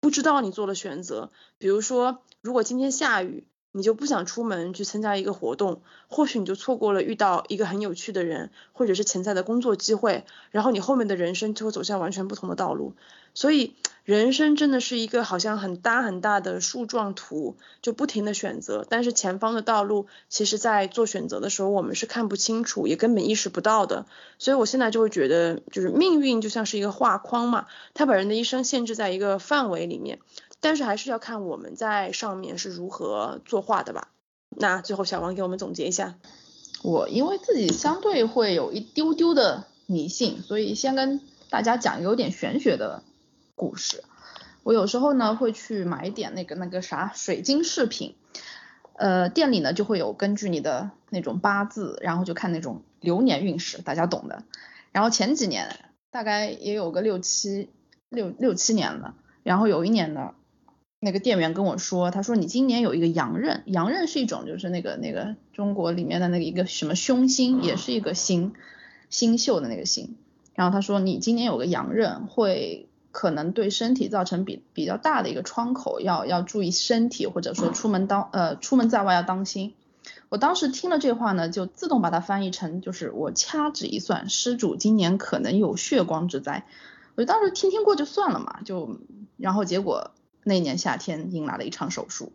[0.00, 1.32] 不知道你做了选择。
[1.58, 12.94] 比如说，如果今天下雨，你就不想出门去参加一个活动，或许你就错过了遇到一个很有趣的人，或者是潜在的工作机会，然后你后面的人生就会走向完全不同的道路。
[13.34, 13.74] 所以，
[14.04, 24.06] 人生真的是一个好像很大很大的树状图，就不停的选择，但是前方的道路，其实在做选择的时候，我们是看不清楚，也根本意识不到的。
[24.38, 30.18] 所以我现在就会觉得，就是命运就像是一个画框嘛，它把人的一生限制在一个范围里面。
[30.66, 34.08] 但是还是要看我们在上面是如何作画的吧。
[34.48, 36.16] 那最后小王给我们总结一下。
[36.82, 43.04] 我因为自己相对会有一丢丢的迷信，所以先跟大家讲有点玄学的
[43.54, 44.02] 故事。
[44.64, 48.16] 我有时候呢会去买一点那个那个啥水晶饰品，
[48.94, 54.42] 呃店里呢就会有根据你的那种八字，然后就看那种流年运势，大家懂的。
[54.90, 55.78] 然后前几年
[56.10, 57.70] 大概也有个六七
[58.08, 59.14] 六六七年了，
[59.44, 60.34] 然后有一年呢。
[61.06, 68.54] 那个店员跟我说，他说你今年有一个阳刃，阳刃是一种就是那个那个中国里面的那个一个什么凶星，也是一个星，
[69.08, 70.16] 星宿的那个星。
[70.56, 79.74] 然后他说你今年有个阳刃，会可能对身体造成比比较大的一个窗口，要要注意身体，或者说出门当呃出门在外要当心。
[80.28, 86.66] 我当时听了这话呢，就自动把它翻译成就是我掐指一算，施主今年可能有血光之灾。
[87.14, 88.98] 我就当时听听过就算了嘛，就
[89.36, 90.10] 然后结果。
[90.48, 92.30] 那年夏天迎来了一场手术，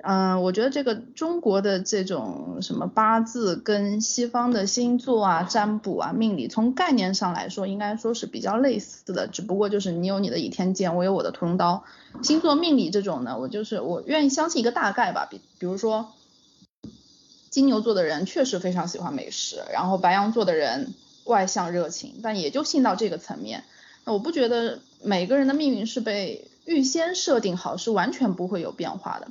[0.00, 11.82] 嗯，我觉得这个中国的这种什么八字跟西方的星座啊、占卜啊、命理，从概念上来说应该说是比较类似的，只不过就是你有你的倚天剑，我有我的屠龙刀。
[12.22, 16.12] 星座命理这种呢，我就是我愿意相信一个大概吧，比比如说
[17.50, 23.64] 金牛座的人确实非常喜欢美食，然后白羊座的人外向热情，但也就信到这个层面。
[24.04, 26.48] 我不觉得每个人的命运是被。
[26.66, 29.28] 预先设定好是完全不会有变化的。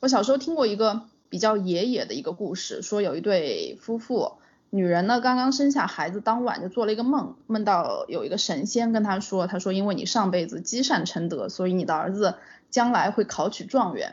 [0.00, 1.00] 我小时候听过一个
[1.30, 4.32] 比较爷爷的一个故事，说有一对夫妇，
[4.68, 12.34] 女人呢刚刚生下孩子当晚就做了一个梦，梦到有一个神仙跟她说，他说因为你上辈子积善成德，所以你的儿子
[12.70, 14.12] 将来会考取状元。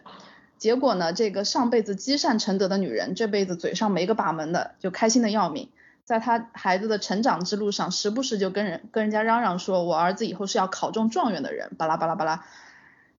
[0.58, 5.68] 结果呢，这个上辈子积善成德的女人，这辈子嘴上没个把门的，就开心的要命。
[6.04, 12.46] 在他孩子的成长之路上，时不时就跟人跟人家嚷嚷说，我儿子以后是要考中状元的人，巴拉巴拉巴拉。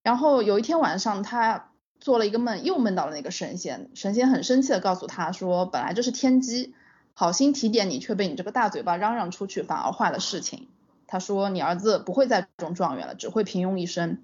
[0.03, 1.71] 然后有一天晚上，他
[2.01, 3.89] 做了一个梦，又梦到了那个神仙。
[3.95, 6.75] 神仙很生气的告诉他说，本来这是天机，
[7.15, 10.69] 好心提点你，却被你这个大嘴巴嚷嚷出去，反而坏了事情。
[11.07, 14.19] 他说，你儿子不会再中状元了，只会平庸一生。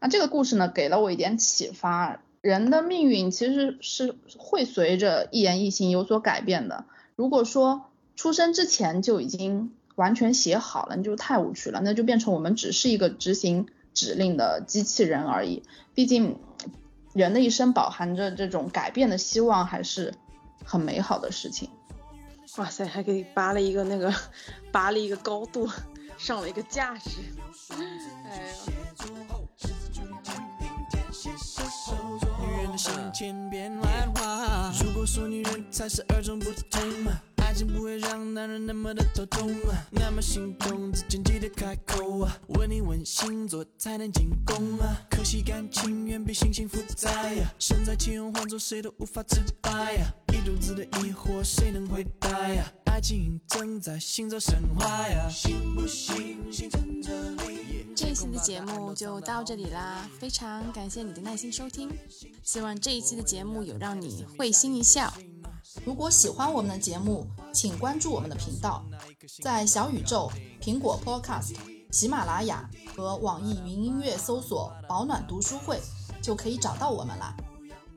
[0.00, 6.84] 那这个故事呢，给了我一点启发，人的命运其实是会随着一言一行有所改变的。
[7.18, 15.64] 如果说出生之前就已经完全写好了，那就太无趣了，那就变成我们只是一个执行指令的机器人而已。
[15.96, 16.38] 毕竟
[17.14, 20.14] 人的一生饱含着这种改变的希望，还是
[20.64, 21.68] 很美好的事情。
[22.58, 24.14] 哇塞，还给拔了一个那个，
[24.70, 25.68] 拔了一个高度，
[26.16, 27.10] 上了一个价值。
[28.30, 28.36] 哎
[32.22, 32.27] 呀。
[33.12, 34.72] 千变万化。
[34.82, 36.80] 如果说女人才是与众不同，
[37.36, 39.50] 爱情不会让男人那么的头痛，
[39.90, 45.02] 那么心动之前记得开口啊，问你问星座才能进攻啊。
[45.10, 52.64] 可惜感情远比星星复杂呀，身在其中换做谁都无法自拔呀，一肚子的疑惑谁能回答呀？
[52.84, 57.12] 爱情正在行走神话呀，信不信星辰这
[57.44, 57.67] 里？
[57.98, 61.90] 这一期的节目就到这里啦，非常感谢你的耐心收听，
[62.44, 65.12] 希望这一期的节目有让你会心一笑。
[65.84, 68.84] 如果喜欢我们的节目，请关注我们的频道，
[69.42, 70.30] 在小宇宙、
[70.62, 71.56] 苹果 Podcast、
[71.90, 75.80] 喜马拉雅和网易云音乐搜索“保暖读书会”
[76.22, 77.34] 就可以找到我们啦。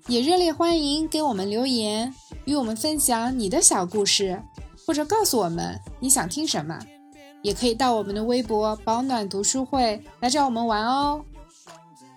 [0.08, 2.12] 也热烈欢迎给我们留言，
[2.46, 4.42] 与我们分享你的小故事，
[4.88, 6.80] 或者告诉我们你想听什么。
[7.42, 11.24] 也可以到我们的微博“保暖读书会”来找我们玩哦。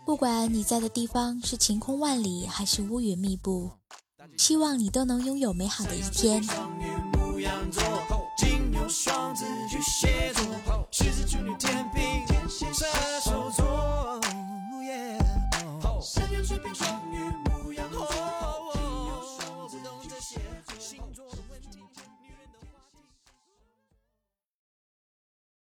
[0.05, 3.70] 不管你在的地方是晴空万里还是乌云密布，
[4.37, 6.43] 希望你都能拥有美好的一天。